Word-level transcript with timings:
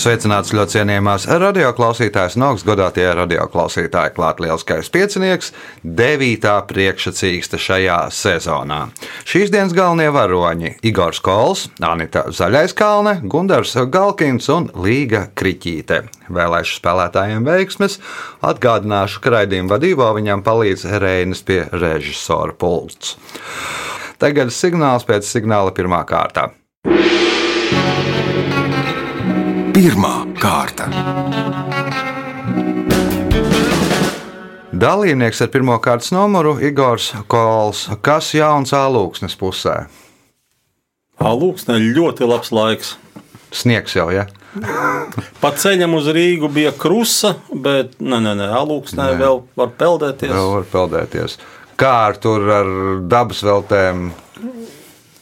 Sveicināts 0.00 0.54
ļoti 0.56 0.78
cienījamās 0.78 1.26
radioklausītājas 1.28 2.38
un 2.38 2.46
augstgadātie 2.46 3.04
radioklausītāji. 3.18 4.14
Klāt 4.16 4.38
lielskais 4.40 4.88
piecinieks, 4.94 5.50
devītā 5.84 6.54
priekšsacīksta 6.70 7.58
šajā 7.60 7.98
sezonā. 8.16 8.78
Šīs 9.28 9.52
dienas 9.52 9.74
galvenie 9.76 10.06
varoņi- 10.14 10.70
Igors 10.88 11.20
Kols, 11.20 11.66
Anita 11.84 12.22
Zaļaiskalne, 12.32 13.28
Gundars 13.28 13.74
Galkins 13.92 14.48
un 14.48 14.70
Līga 14.72 15.26
Kriķīte. 15.36 16.08
Vēlēšu 16.32 16.80
spēlētājiem 16.80 17.44
veiksmes, 17.44 17.98
atgādināšu, 18.40 19.20
ka 19.20 19.30
raidījuma 19.36 19.76
vadībā 19.76 20.14
viņam 20.16 20.42
palīdz 20.42 20.86
Reinas 20.98 21.42
pie 21.42 21.68
režisora 21.72 22.56
pults. 22.56 23.18
Tagad 24.18 24.48
signāls 24.48 25.04
pēc 25.04 25.28
signāla 25.28 25.76
pirmā 25.76 26.06
kārta. 26.06 26.52
Pirmā 29.70 30.14
kārta. 30.40 30.88
Dalībnieks 34.80 35.42
ar 35.44 35.50
pirmā 35.52 35.76
kārtas 35.84 36.10
numuru 36.14 36.56
Igors 36.64 37.10
Kols. 37.30 37.84
Kas 38.02 38.32
jauns 38.34 38.74
Alūksnes 38.74 39.36
pusē? 39.38 39.76
Alūksne 41.22 41.78
ļoti 41.82 42.26
labs 42.26 42.50
laiks. 42.56 42.96
Sniegs 43.54 43.94
jau, 43.94 44.08
ja? 44.14 44.26
Pa 45.38 45.52
ceļam 45.54 45.94
uz 45.98 46.08
Rīgu 46.10 46.50
bija 46.50 46.72
krusa, 46.74 47.36
bet 47.50 47.94
nē, 48.02 48.18
nē, 48.26 48.34
nē 48.40 48.50
Alūksnē 48.62 49.12
vēl 49.20 49.44
var 49.60 49.74
peldēties. 49.78 50.34
Vēl 50.34 50.54
var 50.56 50.66
peldēties. 50.74 51.38
Kā 51.80 51.94
ar 52.08 52.18
tur 52.20 52.50
ar 52.58 52.72
dabas 53.06 53.44
veltēm, 53.46 54.10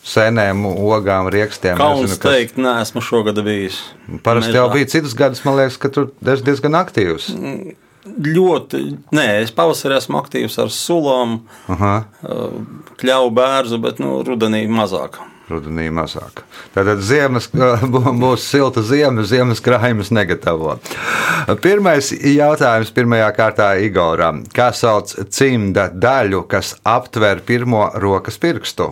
sēnēm, 0.08 0.64
ogām, 0.68 1.28
rīkstiem? 1.32 1.76
Kauns 1.80 2.16
teikt, 2.22 2.56
nē, 2.60 2.78
esmu 2.84 3.02
šogad 3.04 3.38
bijis. 3.46 3.80
Parasti 4.24 4.56
jau 4.56 4.68
bija 4.72 4.88
citas 4.88 5.14
gadus, 5.18 5.44
man 5.46 5.58
liekas, 5.60 5.76
ka 5.82 5.92
tur 5.92 6.10
esi 6.24 6.46
diezgan 6.46 6.78
aktīvs. 6.80 7.30
Ļoti, 8.08 8.78
nē, 9.12 9.24
es 9.44 9.50
pavasarī 9.52 9.98
esmu 9.98 10.16
aktīvs 10.22 10.54
ar 10.62 10.70
sulām, 10.72 11.42
Aha, 11.74 11.96
kļauju 13.00 13.34
bērnu, 13.36 13.80
bet 13.84 13.98
nu, 14.00 14.20
rudenī 14.24 14.62
mazāk. 14.72 15.18
rudenī 15.48 15.86
mazāk. 15.92 16.42
Tātad 16.74 17.00
ziemas, 17.04 17.50
būs 17.52 18.46
silta 18.48 18.82
ziema, 18.84 19.22
ziemas 19.28 19.60
krājumus 19.64 20.10
negatavo. 20.12 20.74
Pirmais 21.64 22.10
jautājums 22.12 22.92
pirmajā 22.96 23.28
kārtā 23.36 23.68
Igoram. 23.84 24.42
Kā 24.52 24.70
sauc 24.76 25.14
cimda 25.32 25.88
daļu, 25.92 26.42
kas 26.48 26.74
aptver 26.84 27.40
pirmo 27.48 27.90
rokas 27.96 28.36
pirkstu? 28.40 28.90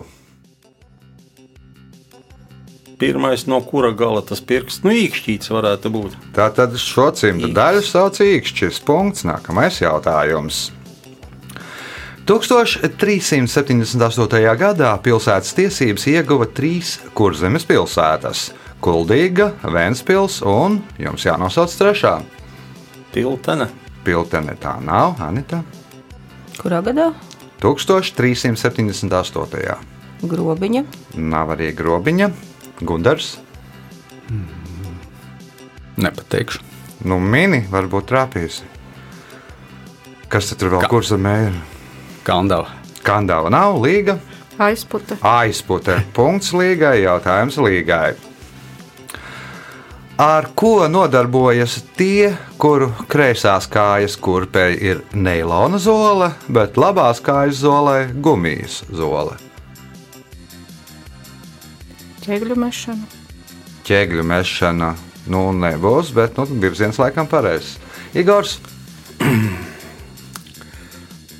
Pirmais, 2.97 3.45
no 3.45 3.61
kura 3.61 3.91
gala 3.93 4.23
tas 4.25 4.39
pirksts, 4.41 4.81
nu, 4.81 4.89
īkšķīts 4.89 5.51
varētu 5.53 5.91
būt. 5.93 6.17
Tātad 6.33 6.73
šo 6.81 7.11
cimdu 7.13 7.45
daļu 7.53 7.85
sauc 7.85 8.17
īkšķis. 8.25 8.81
Punkts. 8.87 9.21
Nākamais 9.27 9.77
jautājums. 9.83 10.71
1378. 12.27 14.57
gadā 14.59 14.89
pilsētas 14.99 15.53
tiesības 15.55 16.03
ieguva 16.11 16.43
trīs 16.49 16.97
kurzemes 17.15 17.63
pilsētas- 17.69 18.51
Kuldīga, 18.83 19.53
Vēnspils 19.61 20.41
un 20.41 20.81
jums 20.97 21.23
jānosauc 21.23 21.71
trešā. 21.77 22.21
Piltene. 23.13 23.69
Piltene 24.03 24.57
tā 24.59 24.81
nav, 24.83 25.15
Anita. 25.21 25.63
Kurā 26.57 26.81
gadā? 26.81 27.13
1378. 27.61 29.77
Grobiņa. 30.21 30.83
Nav 31.15 31.53
arī 31.55 31.71
grobiņa, 31.77 32.31
Gundars. 32.81 33.37
Nepateikšu. 35.97 36.61
Nu, 37.07 37.17
mini 37.21 37.63
varbūt 37.71 38.09
trāpīs. 38.11 38.61
Kas 40.29 40.49
tad 40.51 40.59
tur 40.61 40.73
vēl 40.75 40.83
Ka- 40.85 40.91
kurzemē 40.91 41.35
ir? 41.47 41.57
Kandava. 42.27 42.73
Kandava 43.05 43.49
nav, 43.53 43.77
līga. 43.81 44.17
Aizputa. 44.59 45.17
Aizpute. 45.21 45.99
Punkts 46.17 46.51
līgai, 46.57 46.99
jautājums 47.05 47.57
līgai. 47.61 48.15
Ar 50.17 50.47
ko 50.57 50.87
nodarbojas 50.89 51.75
tie, 51.97 52.31
kuru 52.57 52.89
kreisās 53.07 53.67
kājas 53.69 54.15
kurpei 54.17 54.71
ir 54.81 55.03
neilona 55.13 55.77
zole, 55.77 56.31
bet 56.49 56.73
labās 56.81 57.21
kājas 57.21 57.59
zolē 57.61 57.99
gumijas 58.25 58.79
zole? 58.89 59.37
Ķēgļu 62.27 62.55
mešana. 62.59 63.07
Ķēgļu 63.87 64.23
mešana 64.27 64.91
nu, 65.31 65.45
nebūs, 65.55 66.11
bet 66.15 66.35
nu, 66.39 66.45
virziens 66.61 66.99
laikam 66.99 67.27
pareizs. 67.31 67.77
Igors, 68.17 68.57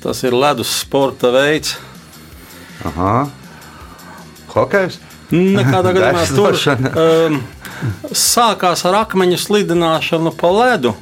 Tas 0.02 0.22
ir 0.22 0.32
ledus 0.32 0.70
sporta 0.80 1.30
veids. 1.34 1.74
aha. 2.86 3.26
hokejs? 4.54 5.00
Nekādā 5.34 5.90
gadījumā 5.96 6.22
tur 6.32 6.56
um, 7.02 7.40
sākās 8.16 8.84
ar 8.88 9.00
akmeņu 9.02 9.38
slidināšanu 9.42 10.32
pa 10.38 10.52
ledu. 10.54 10.94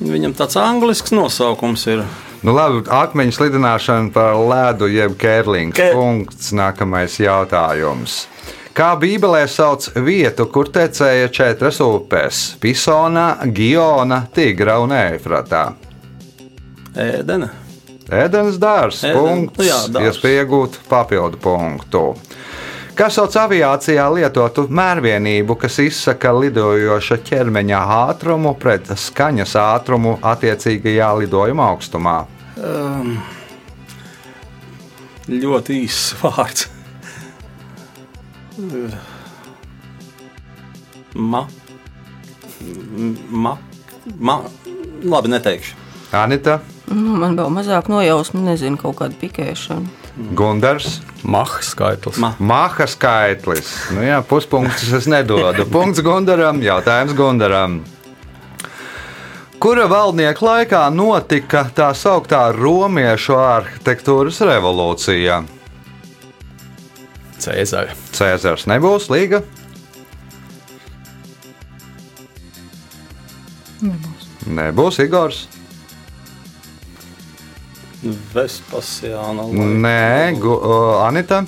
Viņam 0.00 0.32
tāds 0.34 0.56
anglisks 0.58 1.12
nosaukums 1.14 1.84
ir. 1.92 2.02
Nu, 2.44 2.52
labi, 2.56 2.82
akmeņu 2.90 3.36
slidināšana 3.36 4.10
par 4.12 4.34
ledu, 4.40 4.88
jeb 4.90 5.14
kērlings. 5.20 5.76
Ke- 5.76 5.92
Punkts. 5.94 6.50
Nākamais 6.56 7.20
jautājums. 7.22 8.24
Kā 8.74 8.96
Bībelē 8.98 9.44
sauc 9.46 9.84
vietu, 10.02 10.48
kur 10.50 10.66
tecēja 10.74 11.28
četras 11.30 11.76
upes- 11.84 12.40
Pisona, 12.62 13.36
Giona, 13.46 14.24
Tigra 14.34 14.80
un 14.82 14.90
Eifratā? 14.90 15.68
Ēdena. 16.94 17.52
Ēdienas 18.10 18.58
dārzs. 18.58 19.04
Punkts. 19.14 19.58
nu 19.58 19.64
jā, 19.64 19.78
dārzs. 19.94 20.18
Iespēja 20.18 20.42
iegūt 20.42 20.80
papildu 20.90 21.38
punktu. 21.38 22.02
Kas 22.98 23.14
sauc 23.14 23.30
aviācijā 23.30 24.08
lietotu 24.10 24.66
mērvienību, 24.66 25.54
kas 25.54 25.78
izsaka 25.78 26.34
lidojoša 26.34 27.22
ķermeņa 27.30 27.86
ātrumu 28.10 28.56
pret 28.58 28.90
skaņas 28.90 29.54
ātrumu 29.54 30.18
attiecīgajā 30.18 31.14
lidojuma 31.22 31.70
augstumā? 31.70 32.20
Um, 32.58 33.18
ļoti 35.30 35.84
īss 35.86 36.14
vārds. 36.18 36.73
Ma. 41.14 41.46
Ma. 43.30 43.56
Ma. 44.18 44.38
Labi, 45.04 45.28
neteikšu. 45.28 45.82
Anita, 46.14 46.60
Nu, 46.84 47.14
man 47.16 47.32
vēl 47.38 47.48
mazāk 47.48 47.88
nojausmu, 47.88 48.42
nezinu, 48.44 48.76
kaut 48.80 48.98
kāda 48.98 49.16
pikēšana. 49.16 50.02
Gundars, 50.36 51.00
Maha 51.24 51.62
skaitlis. 51.64 52.18
Ma. 52.20 52.34
Maha 52.38 52.86
skaitlis. 52.90 53.70
Nu, 53.96 54.04
jā, 54.04 54.20
puspunktus 54.28 54.92
es 55.00 55.08
nedodu. 55.10 55.64
Punkts 55.72 56.04
Gundaram, 56.04 56.60
jautājums 56.62 57.16
Gundaram. 57.16 57.80
Kura 59.64 59.86
valdnieka 59.88 60.44
laikā 60.44 60.82
notika 60.92 61.64
tā 61.72 61.88
sauktā 61.96 62.50
romiešu 62.52 63.38
arhitektūras 63.40 64.42
revolūcija? 64.44 65.40
Cēzara. 67.42 67.94
Cēzars 68.14 68.68
nebūs 68.70 69.10
līga. 69.12 69.42
Nebūs. 73.84 74.28
Nebūs 74.46 75.00
Igors. 75.04 75.44
Vespasiāna. 78.34 79.46
Nē, 79.54 80.36
gu, 80.40 80.52
o, 80.52 80.76
Anita. 81.04 81.42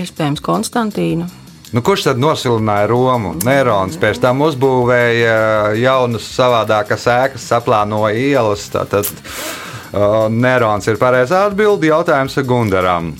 Iespējams, 0.00 0.42
Konstantīna. 0.42 1.28
Nu, 1.72 1.80
kurš 1.80 2.04
tad 2.08 2.20
nosilināja 2.20 2.88
Romu? 2.90 3.32
Nerons 3.46 3.96
pēc 4.00 4.20
tam 4.20 4.42
uzbūvēja 4.44 5.72
jaunas, 5.80 6.26
savādākas 6.34 7.06
ēkas, 7.08 7.46
saplānoja 7.48 8.12
ielas. 8.20 8.66
Tātad 8.74 9.08
uh, 9.08 10.26
Nerons 10.28 10.88
ir 10.92 11.00
pareizā 11.00 11.46
atbilde. 11.48 11.88
Jautājums 11.88 12.36
Gundaram. 12.44 13.14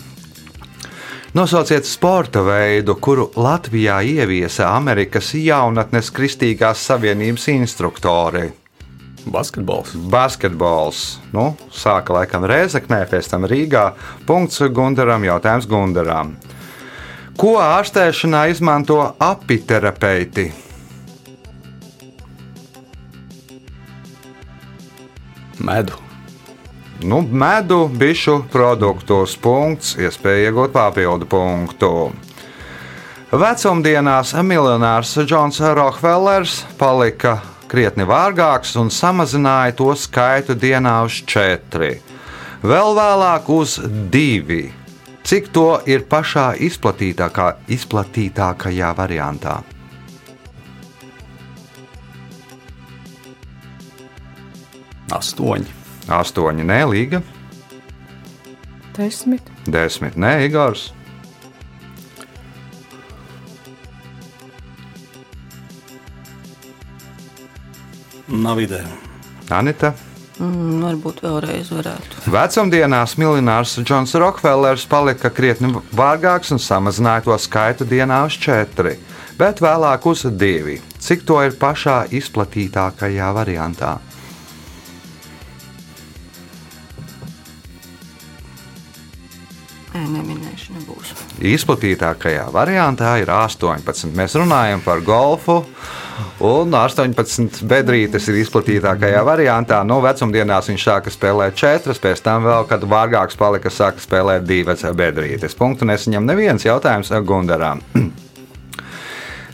Nosauciet 1.32 1.86
sporta 1.88 2.42
veidu, 2.44 2.92
kuru 3.00 3.30
Latvijā 3.40 4.02
ieviesa 4.04 4.66
Amerikas 4.76 5.30
jaunatnes 5.32 6.10
Kristīgās 6.12 6.82
Savienības 6.84 7.46
instruktori. 7.48 8.50
Basketbols. 9.32 9.94
Basketbols. 10.12 11.00
Nu, 11.32 11.54
sāka 11.72 12.12
laikam 12.18 12.44
Rēzaknē, 12.44 13.00
pēc 13.08 13.32
tam 13.32 13.48
Rīgā. 13.48 13.86
Punkts 14.28 14.60
Gundaram, 14.76 15.24
jautājums 15.24 15.70
Gundaram. 15.72 16.36
Ko 17.40 17.56
ārstēšanā 17.64 18.44
izmanto 18.52 19.00
apiterapeiti? 19.16 20.50
Medu. 25.64 26.01
Nu, 27.04 27.20
medu, 27.30 27.88
bišu 27.88 28.44
produktus, 28.52 29.34
punkts, 29.40 29.96
iespēja 29.98 30.50
iegūt 30.50 30.74
papildu 30.74 31.26
punktu. 31.26 31.90
Vecumdienās 33.32 34.34
miljonārs 34.44 35.16
Džons 35.24 35.58
Rockefellers 35.74 36.60
palika 36.78 37.40
krietni 37.66 38.06
vārgāks 38.06 38.76
un 38.78 38.92
samazināja 38.92 39.74
to 39.80 39.88
skaitu 39.96 40.54
dienā 40.54 41.00
uz 41.06 41.18
četri. 41.26 41.96
Vēl 42.62 42.94
vēlāk 42.94 43.50
uz 43.50 43.78
divi. 44.12 44.62
Cik 45.26 45.50
to 45.54 45.68
ir 45.90 46.06
pašā 46.06 46.52
izplatītākā, 46.68 47.50
izplatītākajā 47.72 48.94
variantā? 48.98 49.58
Astoņi. 55.12 55.81
Astoņi, 56.08 56.64
nē, 56.66 56.80
Līga, 56.90 57.22
Desmit. 58.96 59.42
desmit, 59.66 60.16
nē, 60.16 60.46
Igors. 60.46 60.90
Nav 68.28 68.60
ideja. 68.60 68.88
Anita. 69.50 69.92
Mm, 70.40 70.80
varbūt 70.82 71.20
vēlreiz 71.22 71.68
varētu. 71.70 72.22
Vecumdienās 72.32 73.14
miljonārs 73.20 73.76
Džons 73.84 74.14
Rokefellers 74.18 74.86
palika 74.88 75.30
krietni 75.30 75.68
vārgāks 75.94 76.54
un 76.54 76.58
samazināja 76.62 77.26
to 77.28 77.36
skaitu 77.38 77.86
dienā 77.86 78.22
uz 78.26 78.38
četri, 78.40 78.96
bet 79.38 79.60
vēlāk 79.62 80.08
uz 80.08 80.24
divi. 80.40 80.80
Cik 80.98 81.26
to 81.28 81.42
ir 81.44 81.54
pašā 81.60 82.06
izplatītākajā 82.16 83.28
variantā? 83.36 83.98
Izplatītākajā 91.42 92.44
variantā 92.54 93.16
ir 93.18 93.30
18. 93.34 94.12
Mēs 94.14 94.36
runājam 94.38 94.82
par 94.84 95.02
golfu, 95.02 95.56
un 96.46 96.76
18 96.78 97.64
bedrītes 97.66 98.28
ir 98.30 98.38
izplatītākajā 98.44 99.24
variantā. 99.26 99.82
No 99.82 99.98
vecumdienās 100.04 100.70
viņš 100.70 100.86
sāka 100.86 101.10
spēlēt 101.10 101.58
4, 101.58 101.98
pēc 102.06 102.22
tam 102.22 102.46
vēl, 102.46 102.68
kad 102.70 102.86
vārgāks 102.86 103.38
palika, 103.38 103.74
sāka 103.74 104.02
spēlēt 104.04 104.46
2 104.46 104.94
bedrītes. 104.94 105.58
Punktu 105.58 105.88
nesaņem 105.90 106.30
neviens 106.30 106.68
jautājums 106.68 107.10
Gundaram. 107.26 107.82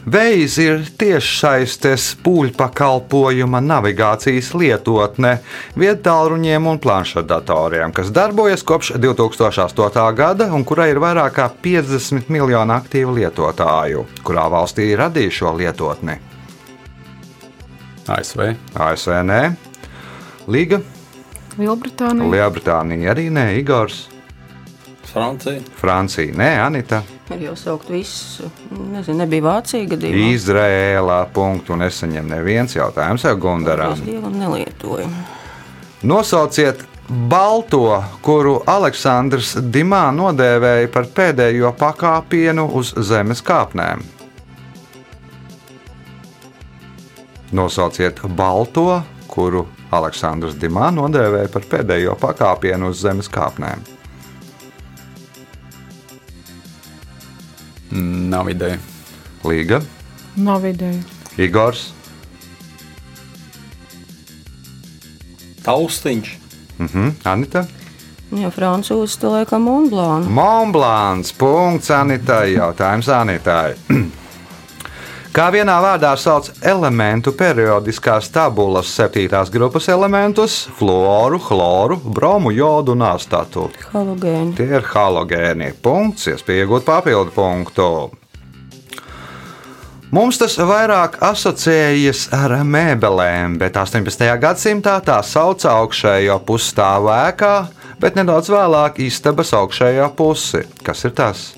Vējs 0.08 0.54
ir 0.62 0.84
tiešsaistes 0.96 2.04
pūļpakalpojuma 2.24 3.58
navigācijas 3.60 4.52
lietotne 4.56 5.34
viedtālruņiem 5.76 6.68
un 6.70 6.78
planšetdatoriem, 6.80 7.92
kas 7.92 8.12
darbojas 8.14 8.64
kopš 8.64 8.94
2008. 9.02 10.06
gada 10.16 10.46
un 10.54 10.64
kurai 10.64 10.88
ir 10.94 11.00
vairāk 11.02 11.36
kā 11.40 11.48
50 11.66 12.30
miljonu 12.32 12.76
aktīvu 12.78 13.18
lietotāju. 13.18 14.06
Kurā 14.24 14.46
valstī 14.54 14.88
radīja 14.96 15.34
šo 15.40 15.52
lietotni? 15.58 16.16
ASV. 18.08 18.54
ASV 18.78 19.18
nē, 19.28 19.42
Liga, 20.48 20.80
Lielbritānija. 21.58 22.30
Lielbritānija 22.32 23.12
arī 23.12 23.26
nē, 23.34 23.50
Igors, 23.58 24.06
Francija. 25.04 25.60
Francija 25.76 26.34
nē, 26.36 26.50
Anita. 26.66 27.02
Ir 27.34 27.42
jau 27.48 27.56
saukt 27.56 27.90
visus. 27.92 28.40
Nezinu, 28.70 29.18
nebija 29.22 29.44
Vācija 29.44 29.88
gadījumā. 29.88 30.28
Izrēlā 30.34 31.18
punktu 31.32 31.76
nesaņem 31.76 32.28
neviens 32.28 32.76
jautājums 32.76 33.26
Gundaram. 33.40 33.92
Es 33.92 34.04
dievam 34.04 34.36
nelietoju. 34.38 35.08
Nosauciet 36.02 36.84
balto, 37.08 38.04
kuru 38.22 38.58
Aleksandrs 38.66 39.56
Dimā 39.72 40.08
nodēvēja 40.14 40.92
par 40.92 41.08
pēdējo 41.16 41.72
pakāpienu 41.78 42.68
uz 42.78 42.94
zemes 43.08 43.42
kāpnēm. 43.44 44.04
Nosauciet 47.52 48.20
balto, 48.36 49.02
kuru 49.28 49.66
Aleksandrs 49.90 50.56
Dimā 50.60 50.90
nodēvēja 50.92 51.52
par 51.52 51.64
pēdējo 51.68 52.16
pakāpienu 52.20 52.92
uz 52.92 53.00
zemes 53.04 53.32
kāpnēm. 53.32 53.97
Nav 57.90 58.50
ideja. 58.50 58.78
Līga, 59.44 59.80
Nav 60.36 60.64
ideja. 60.66 61.00
Igors, 61.38 61.88
Taustiņš. 65.64 66.30
mhm, 66.78 67.08
Anita. 67.24 67.66
Jā, 68.30 68.50
francūzis 68.52 69.16
to 69.18 69.30
laikam 69.32 69.64
Monblānu. 69.64 70.28
Monblāns, 70.28 71.32
punkts 71.32 71.88
Anitai, 71.90 72.52
jautājums 72.58 73.08
Anitai. 73.08 73.74
Kā 75.38 75.52
vienā 75.54 75.76
vārdā 75.78 76.08
sauc 76.18 76.48
elementu 76.66 77.30
periodiskās 77.38 78.26
tabulas 78.34 78.88
septītās 78.90 79.52
grupas 79.54 79.84
elementus- 79.86 80.56
fluoru, 80.78 81.38
chloru, 81.38 81.94
bromu, 82.02 82.50
jodu 82.50 82.96
un 82.96 83.04
astatu. 83.06 83.68
Halogēni. 83.92 84.56
Tie 84.56 84.66
ir 84.66 84.82
halogēni. 84.82 85.74
Punkts, 85.80 86.26
iespēja 86.26 86.66
iegūt 86.66 86.82
papildu 86.82 87.30
punktu. 87.30 88.10
Mums 90.10 90.38
tas 90.38 90.56
vairāk 90.56 91.20
asociējas 91.20 92.32
ar 92.32 92.50
mēbelēm, 92.64 93.58
bet 93.58 93.74
18. 93.76 94.36
gadsimtā 94.42 95.00
tā 95.04 95.22
sauca 95.22 95.68
augšējo 95.70 96.40
pusi 96.44 96.74
stāvēkā, 96.74 97.68
bet 98.00 98.16
nedaudz 98.16 98.50
vēlāk 98.50 98.98
istabas 98.98 99.52
augšējo 99.52 100.10
pusi. 100.16 100.66
Kas 100.82 101.04
ir 101.04 101.10
tas? 101.10 101.54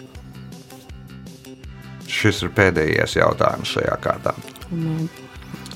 Šis 2.11 2.45
ir 2.45 2.55
pēdējais 2.57 3.19
jautājums 3.21 3.75
šajā 3.77 3.99
kārtā. 4.03 4.35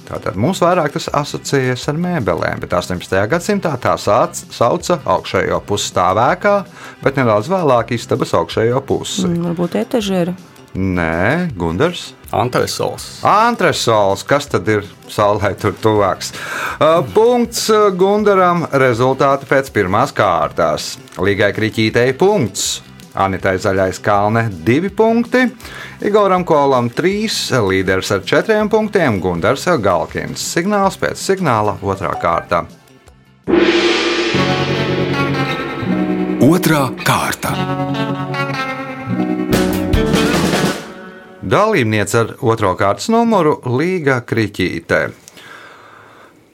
Tātad 0.04 0.36
mums 0.36 0.60
vairāk 0.60 0.92
tas 0.92 1.06
asociējas 1.16 1.86
ar 1.88 2.00
mēbelēm, 2.00 2.60
bet 2.60 2.74
18. 2.76 3.22
gadsimtā 3.30 3.72
tā 3.80 3.94
sāc, 4.00 4.42
sauca 4.52 4.98
augšējo 5.14 5.62
pusi 5.64 5.88
stāvēkā, 5.94 6.56
bet 7.00 7.20
nedaudz 7.20 7.48
vēlāk 7.48 7.94
istabas 7.96 8.34
augšējo 8.36 8.82
pusi. 8.84 9.24
Mm, 9.30 9.46
Varbūt 9.48 9.78
etažera. 9.80 10.36
Nē, 10.74 11.54
Gunārs. 11.54 12.10
Antresols. 12.34 13.20
Antresols, 13.22 14.24
kas 14.26 14.48
tad 14.50 14.66
ir 14.68 14.82
saulē 15.06 15.52
tur 15.54 15.76
tuvāks? 15.78 16.32
Uh, 16.80 16.98
Punkts 17.14 17.68
uh, 17.70 17.92
Gunaram. 17.94 18.66
Rezultāti 18.82 19.46
pēc 19.46 19.70
pirmās 19.72 20.10
kārtās. 20.16 20.96
Līgai 21.22 21.52
kriķītei 21.54 22.10
punkts. 22.18 22.82
Anitai 23.14 23.56
Zaļais 23.62 24.00
Kalne 24.02 24.48
2 24.66 24.90
punkti, 24.96 25.44
Igoram 26.02 26.42
Kolam 26.44 26.88
3, 26.90 27.60
līderis 27.68 28.10
ar 28.16 28.24
4 28.26 28.68
punktiem, 28.72 29.20
Gunārs 29.22 29.68
Galkins. 29.82 30.42
Signāls 30.54 30.98
pēc 30.98 31.20
signāla 31.22 31.76
otrā 31.82 32.10
kārta. 32.18 32.64
Otra 36.44 36.88
kārta. 37.06 37.54
Dalībniece 41.44 42.18
ar 42.18 42.34
otro 42.42 42.74
kārtas 42.76 43.06
numuru 43.12 43.60
Līga 43.78 44.22
Kriķītē. 44.26 45.23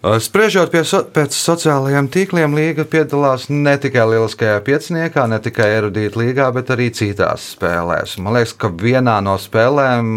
Spriežot 0.01 0.71
pie 0.73 0.81
so, 0.89 1.03
pēc 1.05 1.35
sociālajiem 1.37 2.07
tīkliem, 2.09 2.55
Līga 2.57 2.87
piedalās 2.89 3.51
ne 3.53 3.75
tikai 3.77 4.07
lieliskajā 4.09 4.63
pieciniekā, 4.65 5.27
ne 5.29 5.37
tikai 5.45 5.67
erudīta 5.77 6.23
līgā, 6.23 6.47
bet 6.57 6.73
arī 6.73 6.87
citās 6.97 7.51
spēlēs. 7.53 8.17
Man 8.17 8.39
liekas, 8.39 8.55
ka 8.57 8.73
vienā 8.73 9.19
no 9.21 9.37
spēlēm 9.37 10.09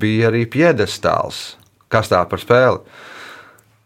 bija 0.00 0.30
arī 0.30 0.46
piedestāls. 0.48 1.58
Kas 1.92 2.08
tā 2.08 2.22
par 2.30 2.40
spēli? 2.40 2.80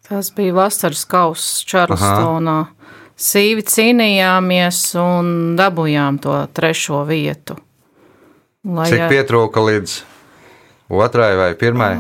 Tas 0.07 0.31
bija 0.37 0.55
vasaras 0.61 1.03
kausa 1.11 1.67
Čārlstonā. 1.75 2.57
Sīvi 3.19 3.67
cīnījāmies 3.67 4.81
un 5.03 5.35
dabūjām 5.59 6.23
to 6.23 6.39
trešo 6.55 7.03
vietu. 7.11 7.59
Lai, 8.63 8.87
Cik 8.95 9.09
pietrūka 9.11 9.63
līdz 9.67 10.01
otrai 11.03 11.33
vai 11.35 11.55
pirmai? 11.59 11.97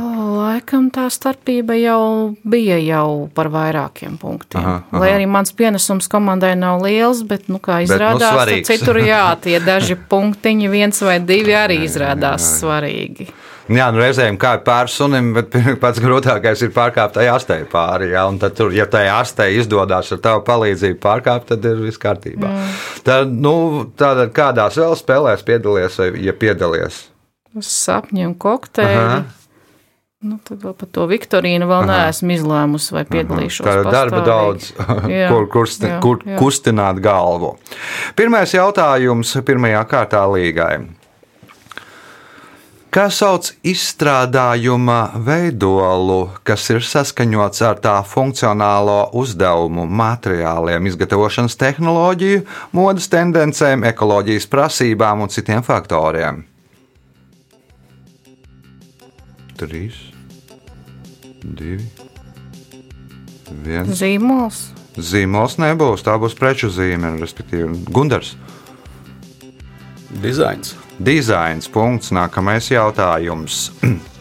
Laikam 0.52 0.88
tā 0.92 1.06
starpība 1.12 1.76
jau 1.78 2.34
bija 2.44 2.76
jau 2.82 3.28
par 3.34 3.48
vairākiem 3.52 4.18
punktiem. 4.20 4.60
Aha, 4.60 4.74
Aha. 4.90 5.00
Lai 5.00 5.12
arī 5.14 5.28
mans 5.30 5.54
pienesums 5.56 6.10
komandai 6.12 6.52
nav 6.58 6.82
liels, 6.84 7.22
bet, 7.28 7.46
nu, 7.52 7.60
kā 7.62 7.80
nu, 7.80 7.86
izrādās, 7.86 8.26
nu, 8.26 8.40
svarīgs. 8.40 8.68
citur 8.68 9.00
jā, 9.00 9.24
tie 9.44 9.56
daži 9.64 9.96
punktiņi, 9.96 10.68
viens 10.72 11.00
vai 11.04 11.16
divi 11.24 11.56
arī 11.56 11.82
izrādās 11.86 12.58
svarīgi. 12.58 13.30
Jā, 13.72 13.86
nu 13.94 14.02
reizēm 14.02 14.36
kā 14.42 14.56
pāri 14.66 14.90
sunim, 14.92 15.30
bet 15.36 15.54
pats 15.82 16.02
grūtākais 16.02 16.64
ir 16.66 16.72
pārkāpt 16.74 17.16
tajā 17.16 17.36
astē 17.38 17.60
pāri. 17.72 18.10
Jā, 18.12 18.26
un 18.28 18.40
tad, 18.42 18.56
tur, 18.58 18.74
ja 18.76 18.88
tajā 18.90 19.20
astē 19.22 19.48
izdodas 19.56 20.12
ar 20.12 20.20
tavu 20.24 20.42
palīdzību 20.48 20.98
pārkāpt, 21.02 21.52
tad 21.54 21.68
ir 21.70 21.80
viss 21.80 22.00
kārtībā. 22.02 22.50
Mm. 22.50 22.80
Tad, 23.06 23.32
nu, 23.32 23.54
tātad 23.96 24.34
kādās 24.36 24.80
vēl 24.82 24.98
spēlēs 24.98 25.46
piedalījies, 25.48 26.00
vai 26.02 26.10
ja 26.26 26.34
piedalījies? 26.36 27.06
Sapņi 27.62 28.26
un 28.26 28.34
kokteili. 28.40 29.22
Nu, 30.22 30.36
tad 30.46 30.60
vēl 30.62 30.74
par 30.78 30.86
to 30.94 31.08
Viktorīnu 31.10 31.66
vēl 31.66 31.82
Aha. 31.82 31.94
neesmu 32.06 32.30
izlēmusi, 32.36 32.92
vai 32.94 33.02
piedalīšos. 33.10 33.66
Tā 33.66 33.80
ir 33.80 33.88
darba 33.90 34.20
daudz, 34.22 34.68
Jā, 35.10 35.26
kur, 35.32 35.48
kursti, 35.50 35.88
jā, 35.90 35.98
kur 36.04 36.22
jā. 36.22 36.36
kustināt 36.38 37.00
galvu. 37.02 37.56
Pirmais 38.14 38.54
jautājums 38.54 39.34
pirmajā 39.42 39.80
kārtā 39.90 40.22
līgai. 40.30 40.76
Kā 42.92 43.06
sauc 43.08 43.48
izstrādājuma 43.66 45.16
veidolu, 45.26 46.26
kas 46.44 46.68
ir 46.70 46.84
saskaņots 46.84 47.64
ar 47.64 47.82
tā 47.82 47.96
funkcionālo 48.04 49.08
uzdevumu, 49.16 49.88
materiāliem, 49.88 50.86
izgatavošanas 50.92 51.56
tehnoloģiju, 51.56 52.44
modes 52.76 53.08
tendencēm, 53.10 53.88
ekoloģijas 53.90 54.46
prasībām 54.52 55.24
un 55.24 55.32
citiem 55.32 55.64
faktoriem? 55.64 56.44
Trīs, 59.56 60.11
divi, 61.42 61.86
viens. 63.64 63.92
Zīmols. 63.98 64.62
Zīmols 64.96 65.58
nebūs, 65.62 66.04
tā 66.04 66.18
būs 66.20 66.36
preču 66.36 66.68
zīme, 66.72 67.14
respektīvi 67.20 67.84
Gundars. 67.92 68.34
Dizains. 70.22 70.74
Dizains. 71.00 71.68
Punkts. 71.72 72.12
Nākamais 72.12 72.68
jautājums. 72.70 73.70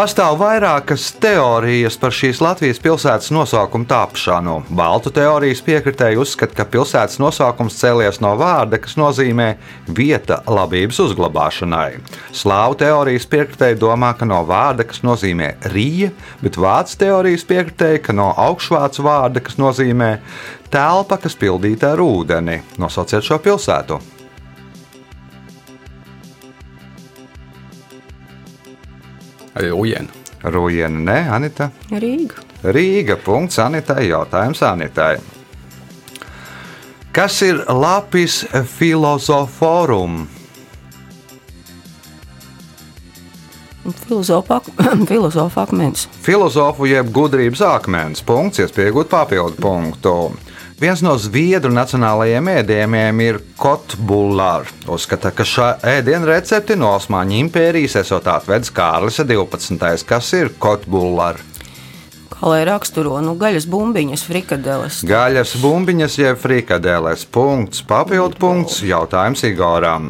Pastāv 0.00 0.38
vairākas 0.40 1.10
teorijas 1.20 1.98
par 2.00 2.14
šīs 2.16 2.38
Latvijas 2.40 2.78
pilsētas 2.80 3.28
nosaukumu 3.36 3.84
tapšanu. 3.84 4.54
Baltu 4.72 5.10
teorijas 5.12 5.58
piekritēji 5.66 6.16
uzskata, 6.22 6.54
ka 6.56 6.64
pilsētas 6.72 7.18
nosaukums 7.20 7.74
cēlies 7.76 8.16
no 8.24 8.30
vārda, 8.40 8.78
kas 8.80 8.96
nozīmē 8.96 9.50
vieta 9.98 10.38
labības 10.48 11.02
uzglabāšanai. 11.04 11.98
Slāvu 12.32 12.78
teorijas 12.80 13.28
piekritēji 13.28 13.76
domā, 13.82 14.14
ka 14.16 14.24
no 14.30 14.38
vārda, 14.48 14.86
kas 14.88 15.02
nozīmē 15.04 15.50
rīja, 15.74 16.14
bet 16.40 16.56
vācu 16.56 16.96
teorijas 17.02 17.44
piekritēji, 17.50 18.00
ka 18.06 18.16
no 18.16 18.30
augšvācu 18.46 19.04
vārda, 19.04 19.44
kas 19.44 19.60
nozīmē 19.60 20.14
telpa, 20.72 21.20
kas 21.20 21.36
pildīta 21.36 21.92
ar 21.92 22.00
ūdeni. 22.06 22.56
Nosauciet 22.80 23.28
šo 23.28 23.36
pilsētu! 23.44 24.00
Arī 29.60 29.74
Ujena. 29.76 30.08
Rūjiena, 30.40 31.02
nē, 31.04 31.18
Anita. 31.36 31.68
Rīga. 31.92 32.40
Rīga. 32.64 33.18
Punkts 33.20 33.60
Anitai. 33.60 34.06
Jautājums 34.08 34.62
Anitai. 34.64 35.18
Kas 37.12 37.42
ir 37.44 37.60
Lapis 37.68 38.44
filozoforum? 38.78 40.22
Filozofa 44.06 44.60
akmens. 45.66 46.06
Filozofu 46.22 46.86
jeb 46.88 47.10
gudrības 47.12 47.60
akmens. 47.66 48.22
Punkts, 48.24 48.62
iespējot 48.64 49.10
papildu 49.12 49.60
punktu. 49.60 50.14
Viens 50.80 51.02
no 51.04 51.10
zviedru 51.20 51.68
nacionālajiem 51.76 52.46
ēdieniem 52.54 53.18
ir 53.20 53.38
kotbullārs. 53.60 54.70
Uzskata, 54.88 55.28
ka 55.28 55.44
šā 55.44 55.66
ēdienu 55.98 56.30
recepti 56.30 56.72
no 56.80 56.94
Osmaņu 56.96 57.36
impērijas 57.36 57.98
esot 58.00 58.30
atvedis 58.32 58.72
Kārlis 58.72 59.20
12. 59.20 60.06
Kas 60.08 60.30
ir 60.38 60.48
kotbullārs? 60.56 61.44
Kā 62.32 62.48
lai 62.48 62.62
raksturo, 62.64 63.18
nu, 63.20 63.34
gaļas 63.36 63.68
bumbiņas, 63.68 64.24
frikadeles. 64.24 65.02
Gaļas 65.04 65.52
bumbiņas 65.60 66.16
jeb 66.22 66.40
frikadeles. 66.40 67.26
Punkts, 67.28 67.84
papildu 67.84 68.40
punkts, 68.40 68.80
jautājums 68.80 69.44
Igoram. 69.50 70.08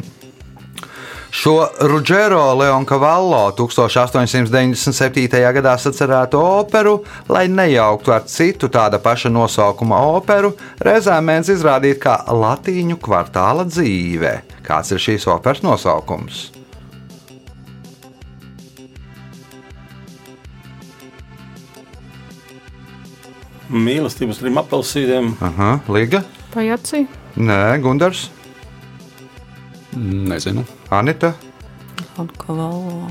Šo 1.31 1.67
Rudžero 1.79 2.53
Leonkavallo 2.59 3.53
1897. 3.55 5.53
gadā 5.55 5.77
sacerēto 5.79 6.41
operu, 6.59 6.97
lai 7.31 7.45
nejauktu 7.47 8.11
ar 8.11 8.25
citu 8.27 8.67
tāda 8.67 8.99
paša 8.99 9.31
nosaukuma 9.31 10.01
operu, 10.11 10.51
reizēm 10.83 11.29
mēdz 11.31 11.53
izrādīt 11.53 12.01
kā 12.03 12.17
latīņu 12.27 12.99
kvartāla 12.99 13.63
dzīve. 13.63 14.33
Kāds 14.67 14.91
ir 14.91 14.99
šīs 14.99 15.29
operas 15.31 15.63
nosaukums? 15.63 16.51
Mīlestības 23.71 24.43
trim 24.43 24.59
apelsīniem. 24.59 25.31
Aha, 25.39 25.71
Liga? 25.87 26.25
Pajacī. 26.51 27.05
Nē, 27.39 27.79
Gundars, 27.79 28.27
Nezinu. 29.95 30.80
Anita. 30.91 31.33
Un 32.19 32.27
kā 32.37 32.51
valo. 32.51 33.09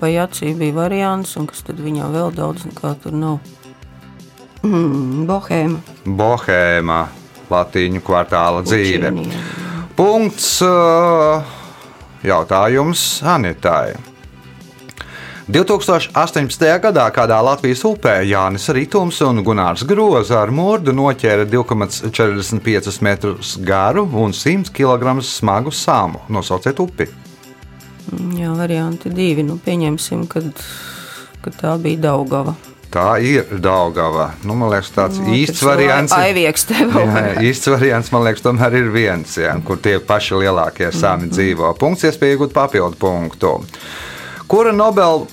Pajacī 0.00 0.54
bija 0.58 0.74
variants, 0.74 1.36
un 1.38 1.46
kas 1.50 1.62
tad 1.66 1.78
viņā 1.82 2.08
vēl 2.10 2.32
daudz 2.34 2.64
nekā 2.66 2.94
tur 3.02 3.14
nav. 3.14 3.38
Mm, 4.66 5.26
Bohēma. 5.28 5.78
Bohēma, 6.18 6.98
latīņu 7.50 8.02
kvartāla 8.06 8.64
dzīve. 8.66 9.12
Pučīnija. 9.12 9.42
Punkts. 9.98 10.50
uh, 10.66 11.54
Jautājums 12.26 13.22
Anitai. 13.22 13.94
2018. 15.48 16.60
gadā 16.84 17.06
kādā 17.14 17.38
Latvijas 17.40 17.80
upē 17.88 18.18
Jānis 18.28 18.66
Rītums 18.76 19.16
un 19.24 19.40
Gunārs 19.46 19.80
Groza 19.88 20.42
ar 20.42 20.50
mūrdu 20.52 20.92
noķēra 20.92 21.46
2,45 21.48 22.98
metrus 23.06 23.54
garu 23.64 24.04
un 24.20 24.34
100 24.36 24.68
kg 24.76 25.14
smagu 25.24 25.72
sāmu. 25.72 26.20
Nosauciet 26.28 26.82
upi. 26.84 27.06
Mm, 28.12 28.34
Jā, 28.42 28.50
varianti 28.58 29.08
divi. 29.12 29.42
Nu, 29.44 29.56
pieņemsim, 29.64 30.26
kad, 30.28 30.50
kad 31.44 31.56
tā 31.62 31.72
bija 31.80 32.02
Daugava. 32.10 32.52
Tā 32.92 33.16
ir 33.20 33.48
Daugava. 33.64 34.30
Nu, 34.44 34.52
man 34.56 34.68
liekas, 34.72 34.92
tāds 34.96 35.16
Nu, 35.20 35.32
īsts 35.32 35.64
variants. 35.64 36.12
ir- 36.12 36.28
Aivieks 36.28 36.64
te 36.68 36.74
vēl. 36.84 37.08
Jā, 37.08 37.24
īsts 37.50 37.68
variants, 37.72 38.12
man 38.12 38.24
liekas, 38.28 38.44
tomēr 38.44 38.76
ir 38.82 38.92
viens, 38.92 39.34
jā, 39.40 39.56
kur 39.64 39.76
tie 39.80 39.96
paši 40.00 40.36
lielākie 40.44 40.92
sāmi 40.92 41.28
dzīvo. 41.32 41.72
Punkts, 41.80 42.04
iespēja 42.04 42.36
iegūt 42.36 42.52
papildu 42.56 42.96
punktu. 43.00 43.56
Kura 44.48 44.72
Nobel, 44.72 45.26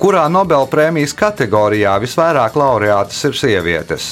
kurā 0.00 0.24
Nobel 0.32 0.66
prēmijas 0.72 1.14
kategorijā 1.16 1.94
visvairāk 2.02 2.56
laureātas 2.58 3.20
ir 3.28 3.36
sievietes? 3.36 4.10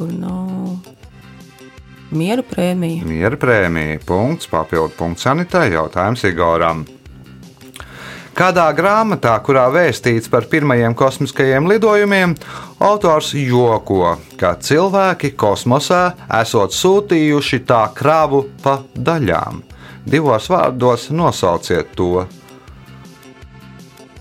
Tur 0.00 0.08
nav 0.16 0.78
miera 2.16 2.40
prēmija. 2.40 3.04
Miera 3.04 3.36
prēmija, 3.36 3.98
punkts, 4.08 4.48
papildu 4.48 4.96
punkts 4.96 5.26
sanitai, 5.26 5.66
jautājums 5.74 6.24
Igoram. 6.24 6.86
Kādā 8.36 8.68
grāmatā, 8.76 9.32
kurā 9.44 9.66
vēstīts 9.74 10.30
par 10.30 10.46
pirmajiem 10.50 10.94
kosmiskajiem 10.96 11.66
lidojumiem, 11.70 12.36
autors 12.78 13.32
joko, 13.34 14.14
ka 14.40 14.54
cilvēki 14.62 15.32
kosmosā 15.38 16.02
esot 16.40 16.76
sūtījuši 16.76 17.62
tā 17.66 17.82
kravu 17.96 18.44
pa 18.62 18.78
daļām. 18.94 19.64
Divos 20.06 20.46
vārdos 20.52 21.10
nosauciet 21.10 21.92
to, 21.98 22.24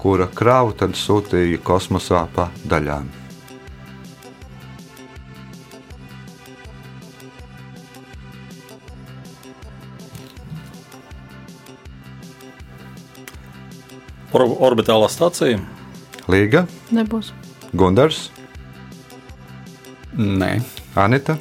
kura 0.01 0.27
kravu 0.35 0.75
tad 0.81 0.97
sūtīja 0.97 1.61
kosmosā 1.63 2.25
pa 2.35 2.49
daļām. 2.67 3.18
Or 14.33 14.45
orbitālā 14.69 15.09
stācija. 15.09 15.57
Līga, 16.29 16.67
Nebūs. 16.93 17.31
Gundars, 17.73 18.27
Nē. 20.19 20.59
Anita. 20.99 21.37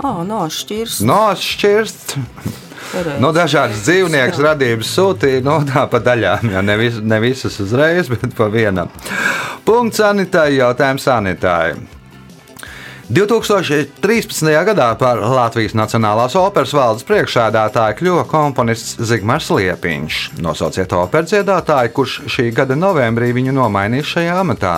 Ah, 0.00 0.22
no 0.24 0.40
šķirs. 0.48 1.02
No. 1.04 1.34
Nu, 3.20 3.28
dažādas 3.36 3.82
dzīvnieku 3.84 4.42
radības 4.42 4.88
sūtīja 4.96 5.42
no 5.46 5.58
tā 5.68 5.84
pa 5.90 6.00
daļām. 6.02 6.48
Jā, 6.54 6.62
ne, 6.64 6.76
vis, 6.80 6.96
ne 7.04 7.20
visas 7.22 7.58
uzreiz, 7.62 8.08
bet 8.10 8.24
pa 8.38 8.48
vienam. 8.50 8.90
Punkts 9.66 10.00
sanitārai, 10.00 10.56
jautājums 10.56 11.04
sanitārai. 11.06 11.76
2013. 13.10 14.46
gadā 14.64 14.86
par 14.94 15.18
Latvijas 15.18 15.74
Nacionālās 15.74 16.36
operas 16.38 16.70
valdes 16.76 17.02
priekšsēdētāju 17.08 17.96
kļuva 17.98 18.22
komponists 18.30 19.00
Zigmārs 19.02 19.48
Liepiņš. 19.50 20.18
Nosauciet 20.38 20.94
operas 20.94 21.32
dziedātāju, 21.32 21.90
kurš 21.96 22.14
šī 22.30 22.46
gada 22.54 22.78
novembrī 22.78 23.32
viņu 23.34 23.56
nomainīs 23.56 24.06
šajā 24.12 24.38
amatā. 24.44 24.76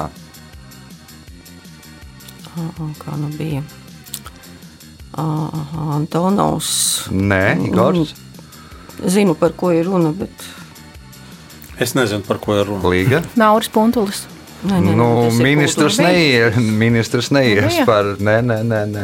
Kā 3.03 3.19
nu 3.21 3.29
bija? 3.37 3.61
Antonovs. 5.13 6.73
Nē, 7.13 7.45
Igors, 7.69 8.17
Zinu, 9.05 9.37
par 9.37 9.53
ko 9.53 9.75
ir 9.77 9.85
runa, 9.91 10.13
bet 10.17 10.33
Es 11.83 11.97
nezinu, 11.99 12.23
par 12.25 12.39
ko 12.39 12.55
ir 12.61 12.69
runa. 12.69 12.85
Līga. 12.89 13.23
Nauris 13.37 13.69
Puntulis. 13.73 14.25
Nē, 14.63 14.79
nē, 14.79 14.93
nu, 14.95 15.07
ministrs 15.43 15.97
neies, 15.99 16.55
ministrs 16.57 17.33
neies 17.35 17.65
Bija? 17.67 17.87
par. 17.89 18.13
Nē, 18.23 18.37
nē, 18.47 18.61
nē. 18.63 18.83
nē. 18.93 19.03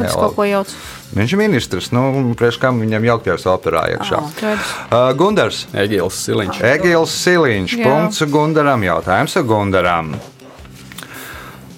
Viņš 1.09 1.35
ir 1.35 1.41
ministrs. 1.41 1.89
Nu, 1.91 2.31
priekš 2.39 2.61
kam 2.61 2.79
viņam 2.79 3.07
jaukties 3.09 3.47
operā 3.49 3.89
iekšā? 3.97 4.21
Uh, 4.23 5.11
Gundars. 5.19 5.65
Egils 5.75 6.23
Siliņš. 6.23 6.63
Egils 6.63 7.15
Siliņš. 7.25 7.75
Jā. 7.81 7.87
Punkts 7.89 8.23
Gundaram. 8.31 8.85
Jautājums 8.87 9.35
Gundaram. 9.49 10.13